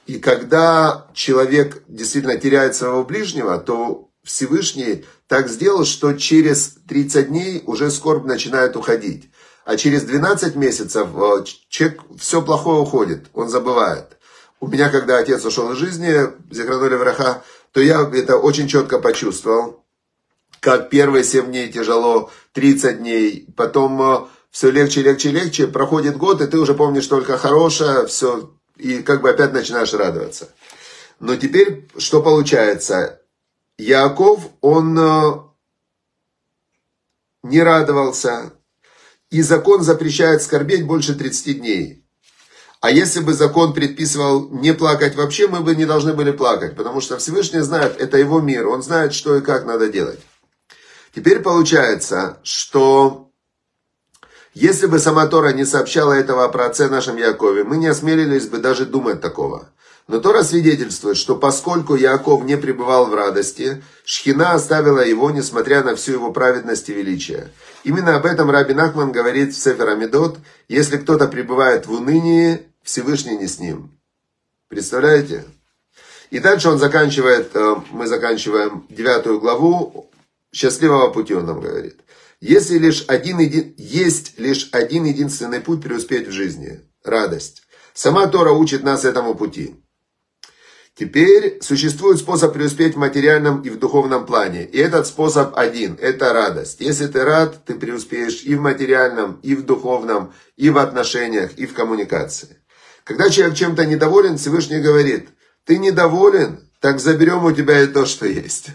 и 0.07 0.17
когда 0.17 1.05
человек 1.13 1.83
действительно 1.87 2.37
теряет 2.37 2.75
своего 2.75 3.03
ближнего, 3.03 3.59
то 3.59 4.09
Всевышний 4.23 5.05
так 5.27 5.47
сделал, 5.47 5.85
что 5.85 6.13
через 6.13 6.77
30 6.87 7.27
дней 7.27 7.63
уже 7.67 7.91
скорбь 7.91 8.25
начинает 8.25 8.75
уходить. 8.75 9.29
А 9.63 9.77
через 9.77 10.01
12 10.05 10.55
месяцев 10.55 11.07
э, 11.13 11.43
человек 11.67 12.01
все 12.17 12.41
плохое 12.41 12.81
уходит, 12.81 13.27
он 13.35 13.47
забывает. 13.47 14.17
У 14.59 14.67
меня, 14.67 14.89
когда 14.89 15.19
отец 15.19 15.45
ушел 15.45 15.71
из 15.71 15.77
жизни, 15.77 16.15
Зихранули 16.49 16.95
Враха, 16.95 17.43
то 17.73 17.79
я 17.79 18.09
это 18.11 18.37
очень 18.37 18.67
четко 18.67 18.97
почувствовал. 18.97 19.85
Как 20.59 20.89
первые 20.89 21.23
7 21.23 21.45
дней 21.45 21.71
тяжело, 21.71 22.31
30 22.53 22.97
дней, 22.97 23.47
потом 23.55 24.01
э, 24.01 24.19
все 24.51 24.71
легче, 24.71 25.01
легче, 25.01 25.31
легче, 25.31 25.67
проходит 25.67 26.17
год, 26.17 26.41
и 26.41 26.47
ты 26.47 26.57
уже 26.57 26.73
помнишь 26.73 27.07
только 27.07 27.37
хорошее, 27.37 28.07
все, 28.07 28.51
и 28.77 29.01
как 29.01 29.21
бы 29.21 29.29
опять 29.29 29.53
начинаешь 29.53 29.93
радоваться. 29.93 30.49
Но 31.19 31.35
теперь 31.35 31.87
что 31.97 32.21
получается? 32.21 33.21
Яков, 33.77 34.49
он 34.61 34.97
э, 34.97 35.33
не 37.43 37.61
радовался, 37.61 38.53
и 39.29 39.41
закон 39.41 39.83
запрещает 39.83 40.41
скорбеть 40.41 40.85
больше 40.85 41.15
30 41.15 41.59
дней. 41.59 42.05
А 42.81 42.91
если 42.91 43.19
бы 43.19 43.33
закон 43.33 43.73
предписывал 43.73 44.49
не 44.49 44.73
плакать 44.73 45.15
вообще, 45.15 45.47
мы 45.47 45.59
бы 45.59 45.75
не 45.75 45.85
должны 45.85 46.13
были 46.13 46.31
плакать, 46.31 46.75
потому 46.77 47.01
что 47.01 47.17
Всевышний 47.17 47.59
знает, 47.59 47.99
это 47.99 48.17
его 48.17 48.39
мир, 48.39 48.67
он 48.67 48.81
знает, 48.81 49.13
что 49.13 49.35
и 49.35 49.41
как 49.41 49.65
надо 49.65 49.89
делать. 49.89 50.19
Теперь 51.13 51.41
получается, 51.41 52.39
что 52.43 53.28
если 54.53 54.87
бы 54.87 54.99
сама 54.99 55.27
Тора 55.27 55.53
не 55.53 55.65
сообщала 55.65 56.13
этого 56.13 56.47
про 56.49 56.65
отце 56.65 56.89
нашем 56.89 57.17
Якове, 57.17 57.63
мы 57.63 57.77
не 57.77 57.87
осмелились 57.87 58.47
бы 58.47 58.57
даже 58.57 58.85
думать 58.85 59.21
такого. 59.21 59.69
Но 60.07 60.19
Тора 60.19 60.41
свидетельствует, 60.41 61.17
что 61.17 61.35
поскольку 61.35 61.95
Яков 61.95 62.43
не 62.43 62.57
пребывал 62.57 63.05
в 63.05 63.13
радости, 63.13 63.83
Шхина 64.03 64.53
оставила 64.53 65.05
его, 65.05 65.29
несмотря 65.29 65.83
на 65.83 65.95
всю 65.95 66.13
его 66.13 66.31
праведность 66.31 66.89
и 66.89 66.93
величие. 66.93 67.51
Именно 67.83 68.15
об 68.15 68.25
этом 68.25 68.49
Раби 68.49 68.73
Нахман 68.73 69.11
говорит 69.11 69.53
в 69.53 69.61
Сефер 69.61 69.87
Амидот, 69.87 70.39
если 70.67 70.97
кто-то 70.97 71.27
пребывает 71.27 71.85
в 71.85 71.91
унынии, 71.91 72.65
Всевышний 72.81 73.37
не 73.37 73.47
с 73.47 73.59
ним. 73.59 73.99
Представляете? 74.67 75.45
И 76.31 76.39
дальше 76.39 76.69
он 76.69 76.79
заканчивает, 76.79 77.51
э, 77.55 77.75
мы 77.91 78.07
заканчиваем 78.07 78.87
девятую 78.89 79.39
главу, 79.39 80.09
счастливого 80.51 81.11
пути 81.11 81.35
он 81.35 81.45
нам 81.45 81.61
говорит. 81.61 81.99
Если 82.41 82.77
лишь 82.77 83.03
один, 83.07 83.39
есть 83.39 84.39
лишь 84.39 84.69
один 84.71 85.03
единственный 85.03 85.59
путь 85.59 85.81
преуспеть 85.81 86.27
в 86.27 86.31
жизни– 86.31 86.79
радость. 87.03 87.63
Сама 87.93 88.27
Тора 88.27 88.51
учит 88.51 88.83
нас 88.83 89.03
этому 89.03 89.35
пути. 89.35 89.75
Теперь 90.95 91.61
существует 91.61 92.17
способ 92.19 92.53
преуспеть 92.53 92.95
в 92.95 92.97
материальном 92.97 93.61
и 93.61 93.69
в 93.69 93.77
духовном 93.77 94.25
плане. 94.25 94.65
И 94.65 94.77
этот 94.77 95.07
способ 95.07 95.57
один– 95.57 95.97
это 96.01 96.31
радость. 96.31 96.79
Если 96.79 97.07
ты 97.07 97.23
рад, 97.23 97.65
ты 97.65 97.75
преуспеешь 97.75 98.43
и 98.43 98.55
в 98.55 98.61
материальном, 98.61 99.39
и 99.43 99.55
в 99.55 99.65
духовном, 99.65 100.33
и 100.55 100.69
в 100.69 100.77
отношениях, 100.77 101.57
и 101.57 101.65
в 101.65 101.73
коммуникации. 101.73 102.57
Когда 103.03 103.29
человек 103.29 103.57
чем-то 103.57 103.85
недоволен, 103.85 104.37
Всевышний 104.37 104.79
говорит, 104.79 105.29
ты 105.65 105.77
недоволен, 105.77 106.69
так 106.79 106.99
заберем 106.99 107.43
у 107.43 107.51
тебя 107.51 107.81
и 107.81 107.87
то, 107.87 108.05
что 108.05 108.25
есть. 108.25 108.67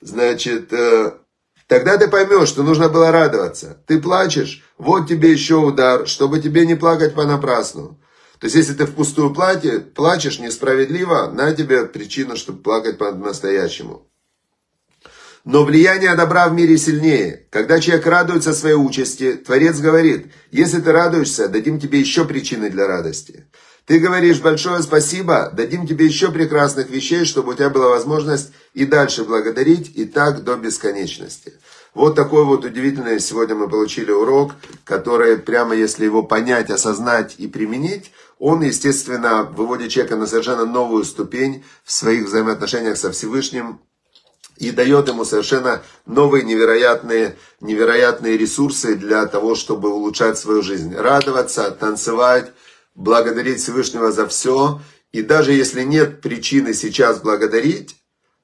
Значит, 0.00 0.72
э, 0.72 1.12
тогда 1.72 1.96
ты 1.96 2.06
поймешь, 2.06 2.50
что 2.50 2.62
нужно 2.62 2.90
было 2.90 3.10
радоваться. 3.10 3.78
Ты 3.86 3.98
плачешь, 3.98 4.62
вот 4.76 5.08
тебе 5.08 5.32
еще 5.32 5.54
удар, 5.54 6.06
чтобы 6.06 6.38
тебе 6.38 6.66
не 6.66 6.74
плакать 6.74 7.14
понапрасну. 7.14 7.98
То 8.38 8.44
есть, 8.46 8.56
если 8.56 8.74
ты 8.74 8.84
впустую 8.84 9.32
платье, 9.32 9.80
плачешь 9.80 10.38
несправедливо, 10.38 11.30
на 11.32 11.54
тебе 11.54 11.86
причина, 11.86 12.36
чтобы 12.36 12.62
плакать 12.62 12.98
по-настоящему. 12.98 14.06
Но 15.46 15.64
влияние 15.64 16.14
добра 16.14 16.46
в 16.48 16.52
мире 16.52 16.76
сильнее. 16.76 17.46
Когда 17.48 17.80
человек 17.80 18.06
радуется 18.06 18.52
своей 18.52 18.76
участи, 18.76 19.32
Творец 19.32 19.80
говорит, 19.80 20.26
если 20.50 20.78
ты 20.78 20.92
радуешься, 20.92 21.48
дадим 21.48 21.80
тебе 21.80 22.00
еще 22.00 22.26
причины 22.26 22.68
для 22.68 22.86
радости. 22.86 23.46
Ты 23.92 23.98
говоришь 23.98 24.40
большое 24.40 24.82
спасибо, 24.82 25.50
дадим 25.52 25.86
тебе 25.86 26.06
еще 26.06 26.30
прекрасных 26.30 26.88
вещей, 26.88 27.26
чтобы 27.26 27.52
у 27.52 27.54
тебя 27.54 27.68
была 27.68 27.90
возможность 27.90 28.50
и 28.72 28.86
дальше 28.86 29.22
благодарить, 29.22 29.92
и 29.94 30.06
так 30.06 30.44
до 30.44 30.56
бесконечности. 30.56 31.52
Вот 31.92 32.14
такой 32.14 32.46
вот 32.46 32.64
удивительный 32.64 33.20
сегодня 33.20 33.54
мы 33.54 33.68
получили 33.68 34.10
урок, 34.10 34.52
который 34.84 35.36
прямо 35.36 35.74
если 35.74 36.06
его 36.06 36.22
понять, 36.22 36.70
осознать 36.70 37.34
и 37.36 37.46
применить, 37.46 38.12
он, 38.38 38.62
естественно, 38.62 39.42
выводит 39.42 39.90
человека 39.90 40.16
на 40.16 40.26
совершенно 40.26 40.64
новую 40.64 41.04
ступень 41.04 41.62
в 41.84 41.92
своих 41.92 42.24
взаимоотношениях 42.24 42.96
со 42.96 43.12
Всевышним 43.12 43.78
и 44.56 44.70
дает 44.70 45.08
ему 45.08 45.26
совершенно 45.26 45.82
новые 46.06 46.44
невероятные, 46.44 47.36
невероятные 47.60 48.38
ресурсы 48.38 48.94
для 48.94 49.26
того, 49.26 49.54
чтобы 49.54 49.92
улучшать 49.92 50.38
свою 50.38 50.62
жизнь. 50.62 50.94
Радоваться, 50.96 51.70
танцевать, 51.72 52.52
благодарить 52.94 53.60
Всевышнего 53.60 54.12
за 54.12 54.26
все. 54.26 54.80
И 55.12 55.22
даже 55.22 55.52
если 55.52 55.82
нет 55.82 56.20
причины 56.20 56.74
сейчас 56.74 57.20
благодарить, 57.20 57.96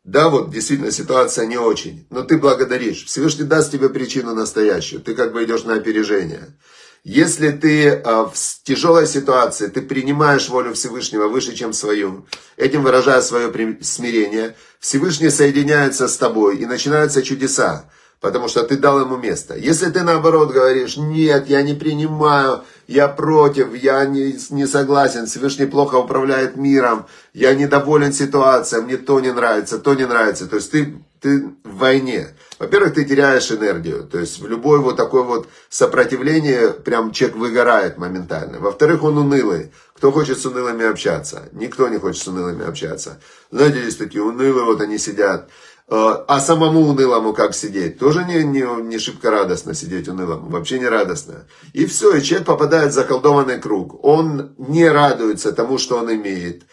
да, 0.05 0.31
вот 0.31 0.51
действительно 0.51 0.91
ситуация 0.91 1.47
не 1.47 1.59
очень, 1.59 2.07
но 2.11 2.23
ты 2.23 2.39
благодаришь. 2.39 3.05
Всевышний 3.05 3.45
даст 3.45 3.73
тебе 3.73 3.89
причину 3.89 4.35
настоящую, 4.35 5.03
ты 5.03 5.15
как 5.15 5.33
бы 5.33 5.45
идешь 5.45 5.65
на 5.65 5.75
опережение. 5.75 6.57
Если 7.05 7.51
ты 7.51 7.91
а, 7.91 8.25
в 8.25 8.35
тяжелой 8.65 9.07
ситуации, 9.07 9.69
ты 9.69 9.83
принимаешь 9.83 10.49
волю 10.49 10.75
Всевышнего 10.75 11.29
выше, 11.29 11.55
чем 11.55 11.73
свою, 11.73 12.27
этим 12.57 12.83
выражая 12.83 13.21
свое 13.21 13.53
смирение, 13.83 14.57
Всевышний 14.81 15.31
соединяется 15.31 16.09
с 16.09 16.17
тобой 16.17 16.57
и 16.57 16.67
начинаются 16.67 17.23
чудеса, 17.23 17.91
потому 18.21 18.49
что 18.49 18.63
ты 18.65 18.77
дал 18.77 19.01
ему 19.01 19.17
место. 19.17 19.57
Если 19.57 19.91
ты 19.91 20.03
наоборот 20.03 20.53
говоришь, 20.53 20.97
нет, 20.97 21.49
я 21.49 21.63
не 21.63 21.75
принимаю, 21.75 22.65
я 22.89 23.07
против, 23.07 23.75
я 23.75 24.07
не, 24.07 24.35
не 24.51 24.67
согласен, 24.67 25.27
Всевышний 25.27 25.67
плохо 25.67 25.97
управляет 25.97 26.57
миром, 26.57 27.07
я 27.35 27.55
недоволен 27.55 28.15
ситуацией, 28.15 28.83
мне 28.83 28.97
то 28.97 29.21
не 29.21 29.31
нравится, 29.31 29.79
то 29.79 29.93
не 29.93 30.07
нравится. 30.07 30.47
То 30.47 30.57
есть 30.57 30.71
ты, 30.71 30.97
ты 31.21 31.51
в 31.65 31.77
войне. 31.77 32.29
Во-первых, 32.59 32.95
ты 32.95 33.05
теряешь 33.05 33.53
энергию. 33.53 34.05
То 34.05 34.19
есть 34.19 34.41
в 34.41 34.49
любое 34.49 34.79
вот 34.81 34.97
такое 34.97 35.23
вот 35.23 35.49
сопротивление 35.69 36.71
прям 36.71 37.13
человек 37.13 37.37
выгорает 37.37 37.99
моментально. 37.99 38.59
Во-вторых, 38.59 39.05
он 39.05 39.19
унылый. 39.19 39.71
Кто 39.95 40.11
хочет 40.11 40.39
с 40.39 40.47
унылыми 40.47 40.87
общаться? 40.87 41.51
Никто 41.53 41.89
не 41.89 41.99
хочет 41.99 42.23
с 42.23 42.29
унылыми 42.29 42.67
общаться. 42.67 43.21
Знаете, 43.51 43.85
есть 43.85 43.99
такие 43.99 44.23
унылые, 44.23 44.65
вот 44.65 44.81
они 44.81 44.97
сидят. 44.97 45.51
А 45.91 46.39
самому 46.41 46.83
унылому 46.83 47.33
как 47.33 47.55
сидеть? 47.55 47.99
Тоже 47.99 48.25
не, 48.25 48.45
не, 48.45 48.83
не 48.83 48.99
шибко 48.99 49.31
радостно 49.31 49.73
сидеть 49.73 50.07
унылому, 50.07 50.51
вообще 50.51 50.79
не 50.79 50.87
радостно. 50.87 51.47
И 51.73 51.87
все, 51.87 52.15
и 52.15 52.23
человек 52.23 52.47
попадает 52.47 52.91
в 52.93 52.95
заколдованный 52.95 53.59
круг. 53.59 54.05
Он 54.05 54.55
не 54.59 54.87
радуется 54.87 55.53
тому, 55.53 55.79
что 55.79 55.97
он 55.97 56.13
имеет. 56.13 56.65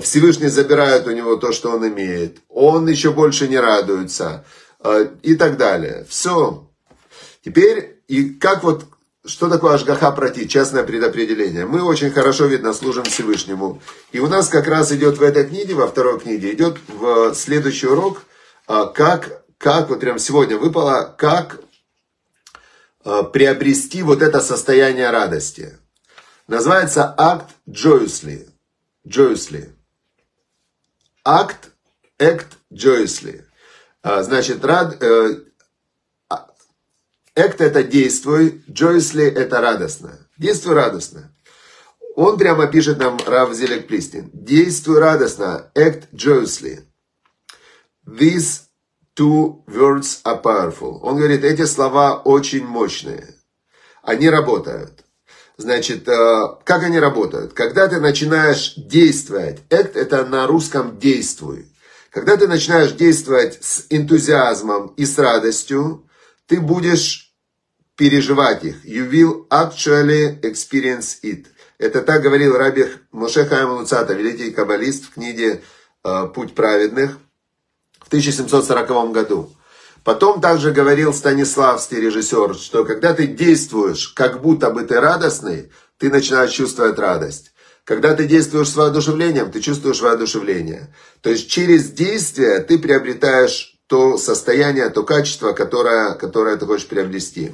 Всевышний 0.00 0.48
забирает 0.48 1.06
у 1.06 1.10
него 1.10 1.36
то, 1.36 1.52
что 1.52 1.72
он 1.72 1.86
имеет. 1.88 2.38
Он 2.48 2.88
еще 2.88 3.12
больше 3.12 3.48
не 3.48 3.58
радуется. 3.58 4.46
Э, 4.82 5.08
и 5.22 5.34
так 5.34 5.58
далее. 5.58 6.06
Все. 6.08 6.66
Теперь, 7.44 8.00
и 8.08 8.30
как 8.30 8.64
вот, 8.64 8.86
что 9.26 9.50
такое 9.50 9.74
Ашгаха 9.74 10.10
пройти, 10.10 10.48
частное 10.48 10.84
предопределение? 10.84 11.66
Мы 11.66 11.82
очень 11.82 12.10
хорошо, 12.10 12.46
видно, 12.46 12.72
служим 12.72 13.04
Всевышнему. 13.04 13.82
И 14.12 14.20
у 14.20 14.26
нас 14.26 14.48
как 14.48 14.66
раз 14.68 14.90
идет 14.90 15.18
в 15.18 15.22
этой 15.22 15.44
книге, 15.44 15.74
во 15.74 15.86
второй 15.86 16.18
книге, 16.18 16.54
идет 16.54 16.78
в 16.88 17.34
следующий 17.34 17.88
урок– 17.88 18.22
а, 18.32 18.32
как, 18.66 19.44
как 19.58 19.88
вот 19.88 20.00
прям 20.00 20.18
сегодня 20.18 20.56
выпало, 20.56 21.14
как 21.18 21.60
а, 23.04 23.22
приобрести 23.22 24.02
вот 24.02 24.22
это 24.22 24.40
состояние 24.40 25.10
радости. 25.10 25.78
Называется 26.46 27.14
акт 27.16 27.50
joyously. 27.68 28.48
Joyously. 29.06 29.70
Акт, 31.24 31.70
act 32.18 32.46
joyously. 32.72 33.44
А, 34.02 34.22
значит, 34.22 34.64
рад, 34.64 35.02
э, 35.02 35.42
act 37.36 37.56
это 37.58 37.82
действуй, 37.82 38.62
joyously 38.68 39.24
это 39.24 39.60
радостно. 39.60 40.18
Действуй 40.38 40.74
радостно. 40.74 41.30
Он 42.16 42.38
прямо 42.38 42.66
пишет 42.68 42.98
нам 42.98 43.18
Рав 43.26 43.52
Зелек 43.52 43.86
Плистин. 43.86 44.30
Действуй 44.32 44.98
радостно, 44.98 45.70
act 45.74 46.10
joyously. 46.12 46.84
These 48.06 48.68
two 49.16 49.64
words 49.66 50.20
are 50.24 50.40
powerful. 50.42 51.00
Он 51.02 51.16
говорит, 51.16 51.44
эти 51.44 51.64
слова 51.64 52.20
очень 52.24 52.64
мощные. 52.64 53.34
Они 54.02 54.28
работают. 54.28 55.04
Значит, 55.56 56.08
э, 56.08 56.46
как 56.64 56.82
они 56.82 56.98
работают? 56.98 57.52
Когда 57.52 57.88
ты 57.88 58.00
начинаешь 58.00 58.74
действовать, 58.76 59.60
act 59.70 59.96
это 59.96 60.26
на 60.26 60.46
русском 60.46 60.98
действуй. 60.98 61.70
Когда 62.10 62.36
ты 62.36 62.46
начинаешь 62.46 62.92
действовать 62.92 63.58
с 63.62 63.86
энтузиазмом 63.88 64.88
и 64.96 65.06
с 65.06 65.16
радостью, 65.18 66.08
ты 66.46 66.60
будешь 66.60 67.32
переживать 67.96 68.64
их. 68.64 68.84
You 68.84 69.08
will 69.10 69.48
actually 69.48 70.40
experience 70.42 71.20
it. 71.22 71.46
Это 71.78 72.02
так 72.02 72.22
говорил 72.22 72.56
Раби 72.56 72.86
Моше 73.12 73.48
Луцата, 73.64 74.12
великий 74.14 74.50
каббалист 74.50 75.04
в 75.04 75.14
книге 75.14 75.62
э, 76.04 76.26
«Путь 76.34 76.54
праведных» 76.54 77.18
в 78.04 78.08
1740 78.08 79.12
году. 79.12 79.50
Потом 80.04 80.40
также 80.40 80.70
говорил 80.70 81.14
Станиславский 81.14 81.98
режиссер, 81.98 82.54
что 82.54 82.84
когда 82.84 83.14
ты 83.14 83.26
действуешь, 83.26 84.08
как 84.08 84.42
будто 84.42 84.70
бы 84.70 84.82
ты 84.82 85.00
радостный, 85.00 85.72
ты 85.98 86.10
начинаешь 86.10 86.52
чувствовать 86.52 86.98
радость. 86.98 87.52
Когда 87.84 88.14
ты 88.14 88.26
действуешь 88.26 88.68
с 88.68 88.76
воодушевлением, 88.76 89.50
ты 89.50 89.60
чувствуешь 89.60 90.00
воодушевление. 90.00 90.94
То 91.22 91.30
есть 91.30 91.48
через 91.48 91.90
действие 91.90 92.60
ты 92.60 92.78
приобретаешь 92.78 93.78
то 93.86 94.18
состояние, 94.18 94.88
то 94.90 95.02
качество, 95.04 95.52
которое, 95.52 96.14
которое 96.14 96.56
ты 96.56 96.66
хочешь 96.66 96.86
приобрести. 96.86 97.52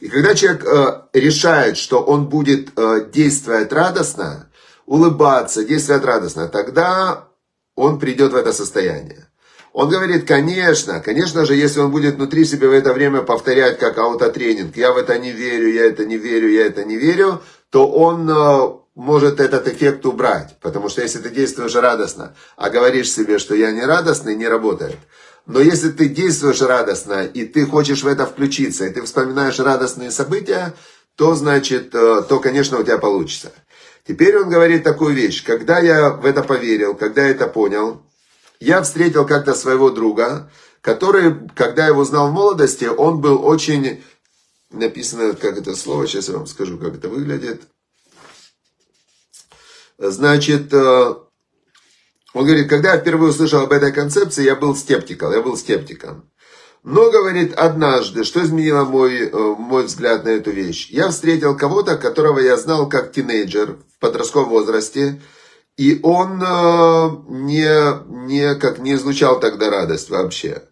И 0.00 0.08
когда 0.08 0.34
человек 0.34 0.64
э, 0.64 1.02
решает, 1.12 1.76
что 1.76 2.02
он 2.02 2.28
будет 2.28 2.76
э, 2.76 3.08
действовать 3.12 3.72
радостно, 3.72 4.50
улыбаться, 4.86 5.64
действовать 5.64 6.04
радостно, 6.04 6.48
тогда 6.48 7.28
он 7.76 7.98
придет 7.98 8.32
в 8.32 8.36
это 8.36 8.52
состояние. 8.52 9.28
Он 9.74 9.88
говорит, 9.88 10.24
конечно, 10.24 11.00
конечно 11.00 11.44
же, 11.44 11.56
если 11.56 11.80
он 11.80 11.90
будет 11.90 12.14
внутри 12.14 12.44
себя 12.44 12.68
в 12.68 12.72
это 12.72 12.92
время 12.92 13.22
повторять 13.22 13.76
как 13.80 13.98
аутотренинг, 13.98 14.76
я 14.76 14.92
в 14.92 14.96
это 14.96 15.18
не 15.18 15.32
верю, 15.32 15.68
я 15.68 15.86
это 15.86 16.06
не 16.06 16.16
верю, 16.16 16.48
я 16.48 16.66
это 16.66 16.84
не 16.84 16.94
верю, 16.96 17.42
то 17.70 17.90
он, 17.90 18.30
э, 18.30 18.68
может 18.94 19.40
этот 19.40 19.66
эффект 19.66 20.06
убрать. 20.06 20.56
Потому 20.60 20.88
что 20.88 21.02
если 21.02 21.18
ты 21.18 21.28
действуешь 21.28 21.74
радостно, 21.74 22.36
а 22.56 22.70
говоришь 22.70 23.10
себе, 23.10 23.40
что 23.40 23.56
я 23.56 23.72
не 23.72 23.84
радостный, 23.84 24.36
не 24.36 24.46
работает. 24.46 24.96
Но 25.44 25.58
если 25.58 25.90
ты 25.90 26.08
действуешь 26.08 26.62
радостно, 26.62 27.24
и 27.24 27.44
ты 27.44 27.66
хочешь 27.66 28.04
в 28.04 28.06
это 28.06 28.26
включиться, 28.26 28.86
и 28.86 28.90
ты 28.90 29.02
вспоминаешь 29.02 29.58
радостные 29.58 30.12
события, 30.12 30.72
то, 31.16 31.34
значит, 31.34 31.92
э, 31.96 32.22
то, 32.28 32.38
конечно, 32.38 32.78
у 32.78 32.84
тебя 32.84 32.98
получится. 32.98 33.50
Теперь 34.06 34.38
он 34.38 34.48
говорит 34.48 34.84
такую 34.84 35.16
вещь. 35.16 35.42
Когда 35.44 35.80
я 35.80 36.10
в 36.10 36.24
это 36.24 36.44
поверил, 36.44 36.94
когда 36.94 37.24
я 37.24 37.30
это 37.30 37.48
понял, 37.48 38.04
я 38.64 38.82
встретил 38.82 39.26
как-то 39.26 39.54
своего 39.54 39.90
друга, 39.90 40.50
который, 40.80 41.48
когда 41.54 41.82
я 41.82 41.88
его 41.88 42.04
знал 42.04 42.30
в 42.30 42.32
молодости, 42.32 42.84
он 42.86 43.20
был 43.20 43.44
очень... 43.44 44.02
Написано, 44.70 45.34
как 45.34 45.56
это 45.56 45.76
слово, 45.76 46.06
сейчас 46.06 46.28
я 46.28 46.36
вам 46.36 46.46
скажу, 46.46 46.78
как 46.78 46.96
это 46.96 47.08
выглядит. 47.08 47.62
Значит, 49.98 50.72
э, 50.72 51.14
он 52.34 52.44
говорит, 52.44 52.68
когда 52.68 52.94
я 52.94 53.00
впервые 53.00 53.30
услышал 53.30 53.60
об 53.60 53.72
этой 53.72 53.92
концепции, 53.92 54.42
я 54.42 54.56
был 54.56 54.74
скептиком, 54.74 55.32
я 55.32 55.42
был 55.42 55.56
скептиком. 55.56 56.28
Но, 56.82 57.10
говорит, 57.10 57.54
однажды, 57.54 58.24
что 58.24 58.42
изменило 58.42 58.84
мой, 58.84 59.28
э, 59.28 59.30
мой 59.30 59.84
взгляд 59.84 60.24
на 60.24 60.30
эту 60.30 60.50
вещь? 60.50 60.90
Я 60.90 61.10
встретил 61.10 61.56
кого-то, 61.56 61.96
которого 61.96 62.40
я 62.40 62.56
знал 62.56 62.88
как 62.88 63.12
тинейджер 63.12 63.76
в 63.76 63.98
подростковом 64.00 64.48
возрасте, 64.48 65.20
и 65.76 66.00
он 66.02 66.40
э, 66.42 67.10
не, 67.28 68.26
не, 68.26 68.54
как, 68.54 68.78
не 68.78 68.94
излучал 68.94 69.40
тогда 69.40 69.70
радость 69.70 70.10
вообще. 70.10 70.62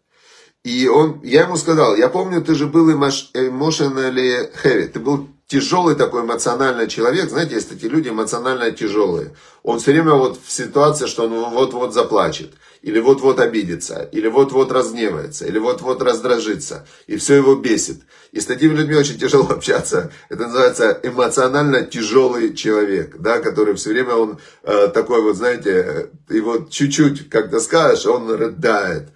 И 0.62 0.86
он, 0.86 1.20
я 1.22 1.42
ему 1.42 1.56
сказал, 1.56 1.96
я 1.96 2.08
помню, 2.08 2.40
ты 2.40 2.54
же 2.54 2.66
был 2.68 2.88
emotionally 2.90 4.50
heavy, 4.62 4.86
ты 4.86 5.00
был 5.00 5.28
тяжелый 5.52 5.96
такой 5.96 6.22
эмоциональный 6.22 6.88
человек, 6.88 7.28
знаете, 7.28 7.56
есть 7.56 7.68
такие 7.68 7.92
люди 7.92 8.08
эмоционально 8.08 8.70
тяжелые. 8.70 9.34
Он 9.62 9.78
все 9.78 9.92
время 9.92 10.14
вот 10.14 10.40
в 10.42 10.50
ситуации, 10.50 11.06
что 11.06 11.24
он 11.24 11.50
вот-вот 11.50 11.92
заплачет, 11.92 12.54
или 12.80 12.98
вот-вот 12.98 13.38
обидится, 13.38 14.08
или 14.12 14.28
вот-вот 14.28 14.72
разгневается, 14.72 15.44
или 15.44 15.58
вот-вот 15.58 16.00
раздражится, 16.00 16.86
и 17.06 17.18
все 17.18 17.34
его 17.34 17.54
бесит. 17.54 18.00
И 18.30 18.40
с 18.40 18.46
такими 18.46 18.72
людьми 18.72 18.94
очень 18.94 19.18
тяжело 19.18 19.46
общаться. 19.50 20.10
Это 20.30 20.44
называется 20.44 20.98
эмоционально 21.02 21.82
тяжелый 21.82 22.54
человек, 22.54 23.18
да, 23.18 23.38
который 23.38 23.74
все 23.74 23.90
время 23.90 24.14
он 24.14 24.38
э, 24.62 24.88
такой 24.88 25.20
вот, 25.20 25.36
знаете, 25.36 26.08
и 26.30 26.40
вот 26.40 26.70
чуть-чуть, 26.70 27.28
как-то 27.28 27.60
скажешь, 27.60 28.06
он 28.06 28.30
рыдает 28.30 29.10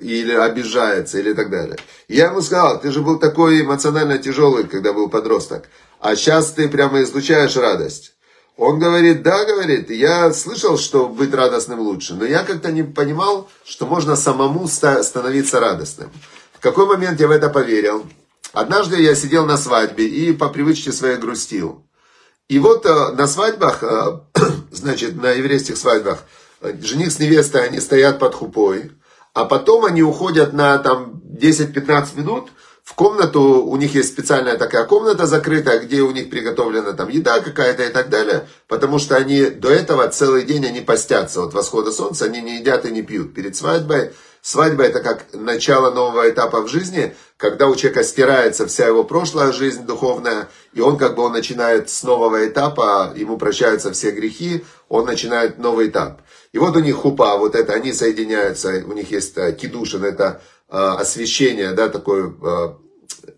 или 0.00 0.32
обижается, 0.32 1.18
или 1.18 1.32
так 1.32 1.50
далее. 1.50 1.76
я 2.08 2.26
ему 2.26 2.42
сказал, 2.42 2.80
ты 2.80 2.90
же 2.90 3.00
был 3.00 3.18
такой 3.18 3.62
эмоционально 3.62 4.18
тяжелый, 4.18 4.64
когда 4.64 4.92
был 4.92 5.08
подросток, 5.08 5.68
а 6.00 6.14
сейчас 6.14 6.52
ты 6.52 6.68
прямо 6.68 7.02
излучаешь 7.02 7.56
радость. 7.56 8.14
Он 8.56 8.80
говорит, 8.80 9.22
да, 9.22 9.44
говорит, 9.44 9.88
я 9.88 10.32
слышал, 10.32 10.78
что 10.78 11.08
быть 11.08 11.32
радостным 11.32 11.78
лучше, 11.78 12.14
но 12.14 12.24
я 12.24 12.42
как-то 12.42 12.72
не 12.72 12.82
понимал, 12.82 13.48
что 13.64 13.86
можно 13.86 14.16
самому 14.16 14.66
становиться 14.66 15.60
радостным. 15.60 16.10
В 16.52 16.60
какой 16.60 16.86
момент 16.86 17.20
я 17.20 17.28
в 17.28 17.30
это 17.30 17.50
поверил? 17.50 18.04
Однажды 18.52 19.00
я 19.00 19.14
сидел 19.14 19.46
на 19.46 19.56
свадьбе 19.56 20.08
и 20.08 20.32
по 20.32 20.48
привычке 20.48 20.90
своей 20.90 21.16
грустил. 21.18 21.84
И 22.48 22.58
вот 22.58 22.84
э, 22.84 23.12
на 23.12 23.28
свадьбах, 23.28 23.82
э, 23.82 24.20
значит, 24.72 25.14
на 25.22 25.30
еврейских 25.30 25.76
свадьбах, 25.76 26.24
э, 26.60 26.72
жених 26.82 27.12
с 27.12 27.20
невестой, 27.20 27.66
они 27.66 27.78
стоят 27.78 28.18
под 28.18 28.34
хупой, 28.34 28.90
а 29.38 29.44
потом 29.44 29.84
они 29.84 30.02
уходят 30.02 30.52
на 30.52 30.78
там 30.78 31.22
10-15 31.40 32.18
минут 32.18 32.48
в 32.82 32.94
комнату, 32.94 33.40
у 33.40 33.76
них 33.76 33.94
есть 33.94 34.08
специальная 34.08 34.58
такая 34.58 34.84
комната 34.84 35.26
закрытая, 35.26 35.78
где 35.78 36.00
у 36.00 36.10
них 36.10 36.28
приготовлена 36.28 36.92
там 36.94 37.08
еда 37.08 37.38
какая-то 37.38 37.84
и 37.84 37.88
так 37.90 38.08
далее, 38.08 38.48
потому 38.66 38.98
что 38.98 39.14
они 39.14 39.44
до 39.44 39.70
этого 39.70 40.08
целый 40.08 40.42
день 40.42 40.66
они 40.66 40.80
постятся 40.80 41.44
от 41.44 41.54
восхода 41.54 41.92
солнца, 41.92 42.24
они 42.24 42.40
не 42.40 42.58
едят 42.58 42.84
и 42.84 42.90
не 42.90 43.02
пьют. 43.02 43.32
Перед 43.32 43.54
свадьбой, 43.54 44.10
свадьба 44.42 44.82
это 44.82 44.98
как 44.98 45.26
начало 45.34 45.92
нового 45.92 46.28
этапа 46.28 46.62
в 46.62 46.66
жизни, 46.66 47.14
когда 47.36 47.68
у 47.68 47.76
человека 47.76 48.02
стирается 48.02 48.66
вся 48.66 48.88
его 48.88 49.04
прошлая 49.04 49.52
жизнь 49.52 49.86
духовная, 49.86 50.48
и 50.72 50.80
он 50.80 50.96
как 50.96 51.14
бы 51.14 51.22
он 51.22 51.32
начинает 51.32 51.90
с 51.90 52.02
нового 52.02 52.44
этапа, 52.48 53.12
ему 53.14 53.38
прощаются 53.38 53.92
все 53.92 54.10
грехи, 54.10 54.64
он 54.88 55.04
начинает 55.04 55.58
новый 55.58 55.90
этап. 55.90 56.22
И 56.52 56.58
вот 56.58 56.76
у 56.76 56.80
них 56.80 56.96
хупа, 56.96 57.36
вот 57.36 57.54
это, 57.54 57.72
они 57.74 57.92
соединяются, 57.92 58.82
у 58.86 58.92
них 58.92 59.10
есть 59.10 59.36
э, 59.36 59.52
кидушин, 59.52 60.04
это 60.04 60.40
э, 60.68 60.76
освещение, 60.76 61.72
да, 61.72 61.88
такой, 61.88 62.30
э, 62.30 62.68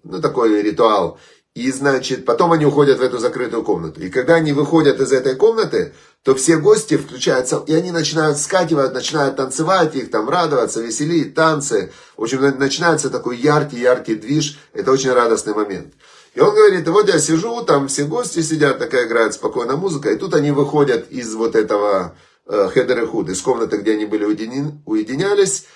ну, 0.04 0.20
такой 0.20 0.62
ритуал. 0.62 1.18
И, 1.54 1.72
значит, 1.72 2.24
потом 2.24 2.52
они 2.52 2.64
уходят 2.64 3.00
в 3.00 3.02
эту 3.02 3.18
закрытую 3.18 3.64
комнату. 3.64 4.00
И 4.00 4.08
когда 4.08 4.36
они 4.36 4.52
выходят 4.52 5.00
из 5.00 5.10
этой 5.10 5.34
комнаты, 5.34 5.92
то 6.22 6.34
все 6.36 6.58
гости 6.58 6.96
включаются, 6.96 7.62
и 7.66 7.74
они 7.74 7.90
начинают 7.90 8.38
скакивать, 8.38 8.94
начинают 8.94 9.36
танцевать, 9.36 9.96
их 9.96 10.10
там 10.10 10.28
радоваться, 10.28 10.80
веселить, 10.80 11.34
танцы. 11.34 11.92
В 12.16 12.22
общем, 12.22 12.40
начинается 12.58 13.10
такой 13.10 13.38
яркий-яркий 13.38 14.14
движ. 14.14 14.58
Это 14.72 14.92
очень 14.92 15.10
радостный 15.10 15.54
момент. 15.54 15.94
И 16.34 16.40
он 16.40 16.54
говорит, 16.54 16.86
вот 16.86 17.08
я 17.08 17.18
сижу, 17.18 17.62
там 17.64 17.88
все 17.88 18.04
гости 18.04 18.42
сидят, 18.42 18.78
такая 18.78 19.06
играет 19.06 19.34
спокойная 19.34 19.76
музыка, 19.76 20.10
и 20.10 20.16
тут 20.16 20.34
они 20.34 20.52
выходят 20.52 21.10
из 21.10 21.34
вот 21.34 21.56
этого 21.56 22.14
Хедер 22.50 23.04
и 23.04 23.06
Худ, 23.06 23.28
из 23.28 23.40
комнаты, 23.40 23.76
где 23.78 23.92
они 23.92 24.06
были 24.06 24.24
уединялись, 24.24 25.66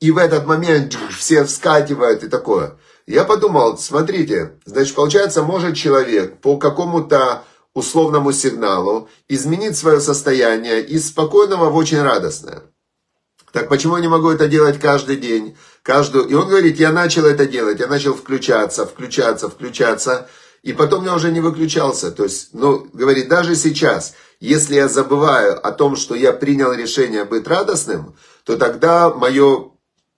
и 0.00 0.10
в 0.10 0.18
этот 0.18 0.46
момент 0.46 0.96
все 1.16 1.44
вскакивают 1.44 2.24
и 2.24 2.28
такое. 2.28 2.76
Я 3.06 3.24
подумал, 3.24 3.78
смотрите, 3.78 4.58
значит, 4.64 4.94
получается, 4.94 5.42
может 5.42 5.76
человек 5.76 6.38
по 6.40 6.56
какому-то 6.56 7.44
условному 7.74 8.32
сигналу 8.32 9.08
изменить 9.28 9.76
свое 9.76 10.00
состояние 10.00 10.82
из 10.82 11.08
спокойного 11.08 11.70
в 11.70 11.76
очень 11.76 12.02
радостное. 12.02 12.62
Так 13.52 13.68
почему 13.68 13.96
я 13.96 14.02
не 14.02 14.08
могу 14.08 14.30
это 14.30 14.48
делать 14.48 14.80
каждый 14.80 15.16
день? 15.16 15.56
Каждую... 15.82 16.26
И 16.26 16.34
он 16.34 16.48
говорит, 16.48 16.78
я 16.80 16.90
начал 16.90 17.24
это 17.24 17.46
делать, 17.46 17.78
я 17.78 17.86
начал 17.86 18.14
включаться, 18.14 18.84
включаться, 18.84 19.48
включаться, 19.48 20.28
и 20.64 20.72
потом 20.72 21.04
я 21.04 21.14
уже 21.14 21.30
не 21.30 21.40
выключался. 21.40 22.10
То 22.10 22.24
есть, 22.24 22.48
ну, 22.54 22.88
говорит, 22.94 23.28
даже 23.28 23.54
сейчас, 23.54 24.14
если 24.40 24.76
я 24.76 24.88
забываю 24.88 25.64
о 25.64 25.70
том, 25.72 25.94
что 25.94 26.14
я 26.14 26.32
принял 26.32 26.72
решение 26.72 27.24
быть 27.24 27.46
радостным, 27.46 28.16
то 28.44 28.56
тогда 28.56 29.10
мое, 29.10 29.72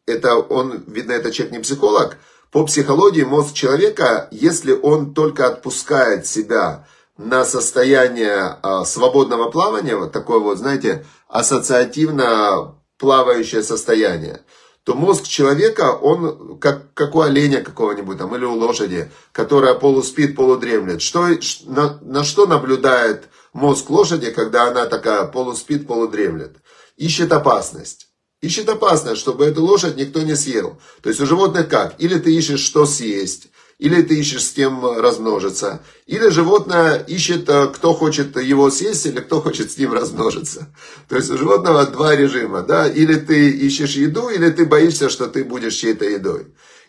это 0.06 0.36
он, 0.36 0.84
видно, 0.86 1.12
это 1.12 1.32
человек 1.32 1.52
не 1.52 1.62
психолог, 1.62 2.18
по 2.52 2.64
психологии 2.64 3.24
мозг 3.24 3.54
человека, 3.54 4.28
если 4.30 4.72
он 4.72 5.14
только 5.14 5.48
отпускает 5.48 6.28
себя 6.28 6.86
на 7.18 7.44
состояние 7.44 8.56
а, 8.62 8.84
свободного 8.84 9.50
плавания, 9.50 9.96
вот 9.96 10.12
такое 10.12 10.38
вот, 10.38 10.58
знаете, 10.58 11.04
ассоциативно 11.28 12.76
плавающее 12.98 13.64
состояние, 13.64 14.42
то 14.86 14.94
мозг 14.94 15.26
человека, 15.26 15.96
он 15.96 16.58
как, 16.60 16.94
как 16.94 17.16
у 17.16 17.20
оленя 17.20 17.60
какого-нибудь 17.60 18.18
там 18.18 18.36
или 18.36 18.44
у 18.44 18.54
лошади, 18.54 19.10
которая 19.32 19.74
полуспит, 19.74 20.36
полудремлет. 20.36 21.02
Что, 21.02 21.26
на, 21.64 21.98
на 22.02 22.22
что 22.22 22.46
наблюдает 22.46 23.24
мозг 23.52 23.90
лошади, 23.90 24.30
когда 24.30 24.68
она 24.68 24.86
такая 24.86 25.24
полуспит, 25.24 25.88
полудремлет. 25.88 26.58
Ищет 26.96 27.32
опасность. 27.32 28.06
Ищет 28.40 28.68
опасность, 28.68 29.20
чтобы 29.20 29.46
эту 29.46 29.64
лошадь 29.64 29.96
никто 29.96 30.22
не 30.22 30.36
съел. 30.36 30.78
То 31.02 31.08
есть 31.08 31.20
у 31.20 31.26
животных 31.26 31.68
как? 31.68 31.96
Или 31.98 32.20
ты 32.20 32.32
ищешь, 32.32 32.60
что 32.60 32.86
съесть, 32.86 33.48
или 33.78 34.02
ты 34.02 34.18
ищешь 34.18 34.44
с 34.44 34.52
кем 34.52 34.84
размножиться, 34.98 35.82
или 36.06 36.28
животное 36.28 36.96
ищет, 36.96 37.48
э, 37.48 37.66
кто 37.68 37.92
хочет 37.92 38.36
его 38.40 38.70
съесть, 38.70 39.06
или 39.06 39.20
кто 39.20 39.42
хочет 39.42 39.70
с 39.70 39.78
ним 39.78 39.92
размножиться. 39.92 40.68
То 41.08 41.16
есть 41.16 41.30
у 41.30 41.36
животного 41.36 41.86
два 41.86 42.16
режима, 42.16 42.62
да, 42.62 42.88
или 42.88 43.16
ты 43.16 43.50
ищешь 43.50 43.96
еду, 43.96 44.28
или 44.28 44.50
ты 44.50 44.64
боишься, 44.64 45.08
что 45.10 45.26
ты 45.26 45.44
будешь 45.44 45.74
чьей-то 45.74 46.06
едой. 46.06 46.46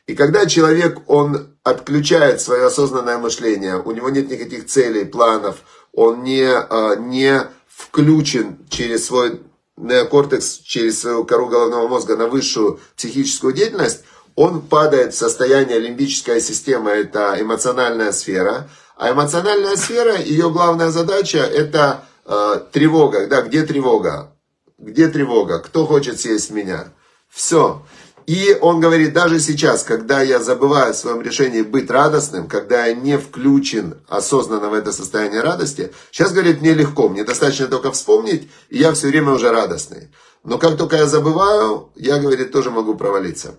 И 0.08 0.16
когда 0.16 0.46
человек, 0.46 1.02
он 1.08 1.50
отключает 1.64 2.40
свое 2.40 2.68
осознанное 2.68 3.18
мышление, 3.18 3.82
у 3.82 3.92
него 3.92 4.10
нет 4.10 4.30
никаких 4.30 4.66
целей, 4.68 5.04
планов, 5.04 5.58
он 5.92 6.24
не, 6.24 6.48
а, 6.50 6.96
не 6.96 7.44
включен 7.68 8.58
через 8.70 9.06
свой 9.08 9.42
неокортекс, 9.76 10.60
через 10.64 11.02
свою 11.02 11.26
кору 11.26 11.48
головного 11.48 11.90
мозга 11.90 12.16
на 12.16 12.28
высшую 12.28 12.80
психическую 12.96 13.54
деятельность, 13.54 14.04
он 14.38 14.62
падает 14.62 15.16
в 15.16 15.18
состояние 15.18 15.80
лимбическая 15.80 16.40
система, 16.40 16.92
это 16.92 17.36
эмоциональная 17.40 18.12
сфера. 18.12 18.70
А 18.96 19.12
эмоциональная 19.12 19.76
сфера, 19.76 20.16
ее 20.16 20.52
главная 20.52 20.92
задача 20.92 21.40
это 21.40 22.04
э, 22.24 22.62
тревога. 22.72 23.26
Да, 23.26 23.42
где 23.42 23.64
тревога? 23.64 24.32
Где 24.78 25.08
тревога? 25.08 25.58
Кто 25.58 25.88
хочет 25.88 26.20
съесть 26.20 26.52
меня? 26.52 26.94
Все. 27.28 27.84
И 28.28 28.56
он 28.62 28.80
говорит, 28.80 29.12
даже 29.12 29.40
сейчас, 29.40 29.82
когда 29.82 30.22
я 30.22 30.38
забываю 30.38 30.92
о 30.92 30.94
своем 30.94 31.24
решении 31.24 31.64
быть 31.64 31.90
радостным, 31.90 32.48
когда 32.48 32.86
я 32.86 32.94
не 32.94 33.18
включен 33.18 33.98
осознанно 34.08 34.70
в 34.70 34.74
это 34.76 34.92
состояние 34.92 35.42
радости, 35.42 35.92
сейчас, 36.12 36.32
говорит, 36.32 36.62
мне 36.62 36.76
легко, 36.76 37.10
мне 37.10 37.24
достаточно 37.24 37.66
только 37.66 37.92
вспомнить, 37.92 38.52
и 38.70 38.78
я 38.78 38.94
все 38.94 39.08
время 39.08 39.32
уже 39.32 39.50
радостный. 39.50 40.12
Но 40.44 40.60
как 40.60 40.78
только 40.78 40.98
я 40.98 41.08
забываю, 41.08 41.90
я, 41.96 42.20
говорит, 42.20 42.52
тоже 42.52 42.70
могу 42.70 42.94
провалиться. 42.94 43.56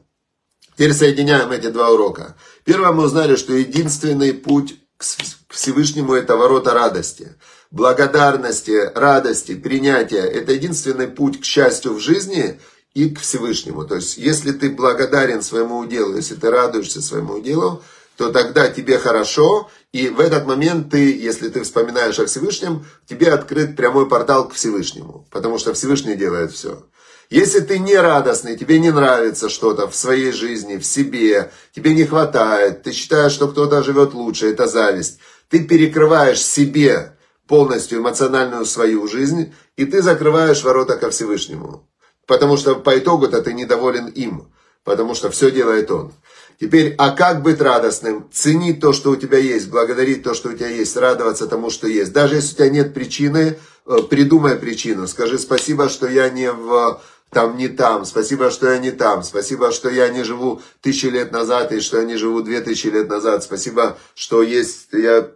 Теперь 0.79 0.95
соединяем 0.95 1.51
эти 1.51 1.71
два 1.71 1.91
урока. 1.91 2.37
Первое, 2.63 2.93
мы 2.93 3.07
узнали, 3.07 3.35
что 3.35 3.53
единственный 3.53 4.33
путь 4.33 4.77
к 4.97 5.05
Всевышнему 5.49 6.15
это 6.15 6.37
ворота 6.37 6.73
радости. 6.73 7.35
благодарности, 7.73 8.93
радости, 8.95 9.57
принятия. 9.57 10.23
Это 10.23 10.53
единственный 10.53 11.09
путь 11.09 11.41
к 11.41 11.45
счастью 11.45 11.95
в 11.95 11.99
жизни 11.99 12.61
и 12.95 13.11
к 13.11 13.19
Всевышнему. 13.19 13.87
То 13.87 13.97
есть, 13.97 14.19
если 14.19 14.53
ты 14.53 14.71
благодарен 14.71 15.43
своему 15.43 15.85
делу, 15.85 16.15
если 16.15 16.37
ты 16.37 16.49
радуешься 16.49 17.03
своему 17.03 17.41
делу, 17.41 17.83
то 18.17 18.31
тогда 18.31 18.69
тебе 18.69 18.99
хорошо, 18.99 19.69
и 19.93 20.09
в 20.09 20.21
этот 20.21 20.47
момент 20.47 20.93
ты, 20.93 21.19
если 21.19 21.49
ты 21.49 21.65
вспоминаешь 21.65 22.21
о 22.21 22.27
Всевышнем, 22.27 22.87
тебе 23.09 23.33
открыт 23.33 23.75
прямой 23.77 24.09
портал 24.09 24.49
к 24.49 24.55
Всевышнему, 24.55 25.27
потому 25.33 25.59
что 25.59 25.75
Всевышний 25.75 26.15
делает 26.15 26.53
все. 26.53 26.85
Если 27.31 27.61
ты 27.61 27.79
не 27.79 27.95
радостный, 27.95 28.57
тебе 28.57 28.79
не 28.79 28.91
нравится 28.91 29.51
что-то 29.51 29.87
в 29.87 29.95
своей 29.95 30.33
жизни, 30.33 30.79
в 30.79 30.85
себе, 30.85 31.51
тебе 31.75 31.95
не 31.95 32.05
хватает, 32.05 32.83
ты 32.83 32.93
считаешь, 32.93 33.33
что 33.33 33.49
кто-то 33.49 33.83
живет 33.83 34.15
лучше, 34.15 34.51
это 34.51 34.67
зависть, 34.67 35.19
ты 35.51 35.63
перекрываешь 35.63 36.41
себе 36.41 37.13
полностью 37.47 37.99
эмоциональную 37.99 38.65
свою 38.65 39.07
жизнь, 39.09 39.53
и 39.77 39.85
ты 39.85 40.01
закрываешь 40.01 40.65
ворота 40.65 40.97
ко 40.97 41.11
Всевышнему. 41.11 41.87
Потому 42.27 42.57
что 42.57 42.77
по 42.77 42.99
итогу-то 42.99 43.43
ты 43.43 43.53
недоволен 43.53 44.07
им, 44.07 44.51
потому 44.85 45.15
что 45.15 45.31
все 45.31 45.51
делает 45.51 45.91
он. 45.91 46.13
Теперь, 46.61 46.95
а 46.99 47.11
как 47.11 47.43
быть 47.43 47.61
радостным? 47.61 48.29
Ценить 48.33 48.81
то, 48.81 48.93
что 48.93 49.11
у 49.11 49.17
тебя 49.17 49.39
есть, 49.39 49.71
благодарить 49.71 50.23
то, 50.23 50.35
что 50.35 50.49
у 50.49 50.53
тебя 50.55 50.69
есть, 50.69 50.97
радоваться 50.97 51.47
тому, 51.47 51.71
что 51.71 51.87
есть. 51.87 52.13
Даже 52.13 52.37
если 52.37 52.53
у 52.53 52.57
тебя 52.57 52.71
нет 52.71 52.95
причины, 52.95 53.59
э, 53.87 53.97
придумай 54.11 54.57
причину. 54.57 55.07
Скажи 55.07 55.39
спасибо, 55.39 55.89
что 55.89 56.09
я 56.09 56.29
не 56.31 56.51
в 56.51 57.01
там 57.31 57.57
не 57.57 57.69
там, 57.69 58.05
спасибо, 58.05 58.51
что 58.51 58.71
я 58.71 58.79
не 58.79 58.91
там, 58.91 59.23
спасибо, 59.23 59.71
что 59.73 59.91
я 59.91 60.09
не 60.09 60.23
живу 60.25 60.63
тысячи 60.81 61.07
лет 61.07 61.33
назад 61.33 61.73
и 61.73 61.81
что 61.81 61.99
я 61.99 62.05
не 62.05 62.17
живу 62.17 62.43
две 62.43 62.61
тысячи 62.61 62.87
лет 62.87 63.09
назад, 63.09 63.45
спасибо, 63.45 63.99
что 64.15 64.43
есть 64.43 64.89
я 64.93 65.31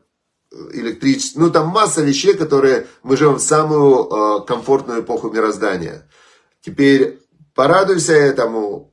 электричество, 0.73 1.41
ну 1.41 1.51
там 1.51 1.69
масса 1.69 2.03
вещей, 2.03 2.35
которые 2.35 2.87
мы 3.03 3.17
живем 3.17 3.37
в 3.37 3.43
самую 3.43 4.07
э, 4.07 4.47
комфортную 4.47 5.03
эпоху 5.03 5.31
мироздания. 5.31 6.09
Теперь 6.61 7.21
порадуйся 7.55 8.13
этому, 8.13 8.92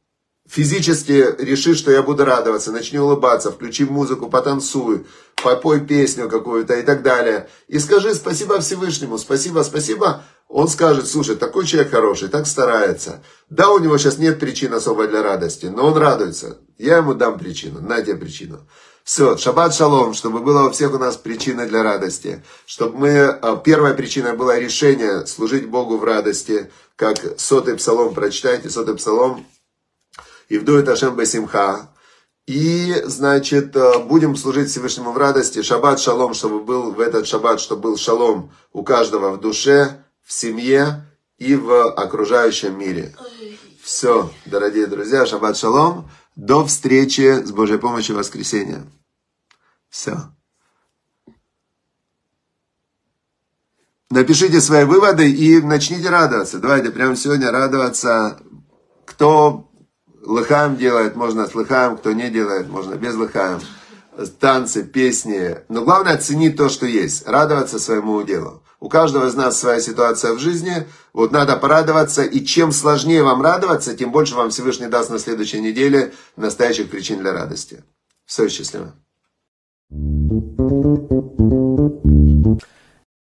физически 0.49 1.35
реши, 1.37 1.75
что 1.75 1.91
я 1.91 2.01
буду 2.01 2.25
радоваться, 2.25 2.71
начни 2.71 2.97
улыбаться, 2.97 3.51
включи 3.51 3.85
музыку, 3.85 4.29
потанцуй, 4.29 5.05
попой 5.43 5.79
песню 5.81 6.27
какую-то 6.27 6.73
и 6.73 6.81
так 6.81 7.03
далее. 7.03 7.47
И 7.67 7.77
скажи 7.79 8.15
спасибо 8.15 8.59
Всевышнему, 8.59 9.17
спасибо, 9.17 9.61
спасибо, 9.63 10.23
он 10.47 10.67
скажет, 10.67 11.07
слушай, 11.07 11.35
такой 11.35 11.67
человек 11.67 11.91
хороший, 11.91 12.27
так 12.27 12.47
старается. 12.47 13.21
Да, 13.51 13.69
у 13.69 13.77
него 13.77 13.99
сейчас 13.99 14.17
нет 14.17 14.39
причин 14.39 14.73
особой 14.73 15.07
для 15.07 15.21
радости, 15.21 15.67
но 15.67 15.85
он 15.85 15.97
радуется. 15.97 16.57
Я 16.79 16.97
ему 16.97 17.13
дам 17.13 17.37
причину, 17.37 17.81
на 17.81 18.01
тебе 18.01 18.15
причину. 18.15 18.67
Все, 19.03 19.37
шаббат 19.37 19.75
шалом, 19.75 20.13
чтобы 20.13 20.39
было 20.39 20.67
у 20.67 20.71
всех 20.71 20.93
у 20.93 20.97
нас 20.97 21.17
причина 21.17 21.67
для 21.67 21.83
радости. 21.83 22.43
Чтобы 22.65 22.97
мы, 22.97 23.19
а, 23.27 23.55
первая 23.57 23.93
причина 23.93 24.33
была 24.33 24.59
решение 24.59 25.25
служить 25.27 25.67
Богу 25.67 25.97
в 25.97 26.03
радости, 26.03 26.71
как 26.95 27.17
сотый 27.37 27.75
псалом, 27.75 28.13
прочитайте 28.13 28.69
сотый 28.69 28.95
псалом. 28.95 29.45
Ивдует 30.49 30.89
Ашем 30.89 31.15
Басимха. 31.15 31.89
И, 32.47 33.03
значит, 33.05 33.77
а, 33.77 33.99
будем 33.99 34.35
служить 34.35 34.69
Всевышнему 34.69 35.11
в 35.11 35.17
радости. 35.17 35.61
Шаббат 35.61 35.99
шалом, 35.99 36.33
чтобы 36.33 36.61
был 36.61 36.91
в 36.91 36.99
этот 36.99 37.27
шаббат, 37.27 37.61
чтобы 37.61 37.83
был 37.83 37.97
шалом 37.97 38.51
у 38.73 38.83
каждого 38.83 39.31
в 39.31 39.39
душе, 39.39 40.03
в 40.23 40.33
семье 40.33 41.05
и 41.37 41.55
в 41.55 41.91
окружающем 41.91 42.77
мире. 42.77 43.15
Все, 43.83 44.31
дорогие 44.45 44.87
друзья, 44.87 45.27
шаббат 45.27 45.57
шалом. 45.57 46.09
До 46.35 46.65
встречи 46.65 47.43
с 47.43 47.51
Божьей 47.51 47.77
помощью 47.77 48.15
в 48.15 48.19
воскресенье. 48.19 48.83
Все. 49.89 50.17
Напишите 54.09 54.59
свои 54.59 54.85
выводы 54.85 55.29
и 55.29 55.61
начните 55.61 56.09
радоваться. 56.09 56.57
Давайте 56.57 56.89
прямо 56.89 57.15
сегодня 57.15 57.51
радоваться. 57.51 58.39
Кто 59.05 59.68
лыхаем 60.29 60.77
делает, 60.77 61.15
можно 61.15 61.47
с 61.47 61.55
лыхаем, 61.55 61.97
кто 61.97 62.11
не 62.11 62.29
делает, 62.29 62.69
можно 62.69 62.95
без 62.95 63.15
лыхаем. 63.15 63.59
Танцы, 64.39 64.83
песни. 64.83 65.57
Но 65.69 65.83
главное 65.83 66.15
оценить 66.15 66.57
то, 66.57 66.69
что 66.69 66.85
есть. 66.85 67.27
Радоваться 67.27 67.79
своему 67.79 68.21
делу. 68.23 68.61
У 68.81 68.89
каждого 68.89 69.27
из 69.27 69.35
нас 69.35 69.57
своя 69.57 69.79
ситуация 69.79 70.33
в 70.33 70.39
жизни. 70.39 70.85
Вот 71.13 71.31
надо 71.31 71.55
порадоваться. 71.57 72.23
И 72.23 72.43
чем 72.43 72.71
сложнее 72.71 73.23
вам 73.23 73.41
радоваться, 73.41 73.95
тем 73.95 74.11
больше 74.11 74.35
вам 74.35 74.49
Всевышний 74.49 74.87
даст 74.87 75.09
на 75.09 75.19
следующей 75.19 75.61
неделе 75.61 76.13
настоящих 76.35 76.89
причин 76.89 77.19
для 77.19 77.31
радости. 77.31 77.83
Все, 78.25 78.49
счастливо. 78.49 78.93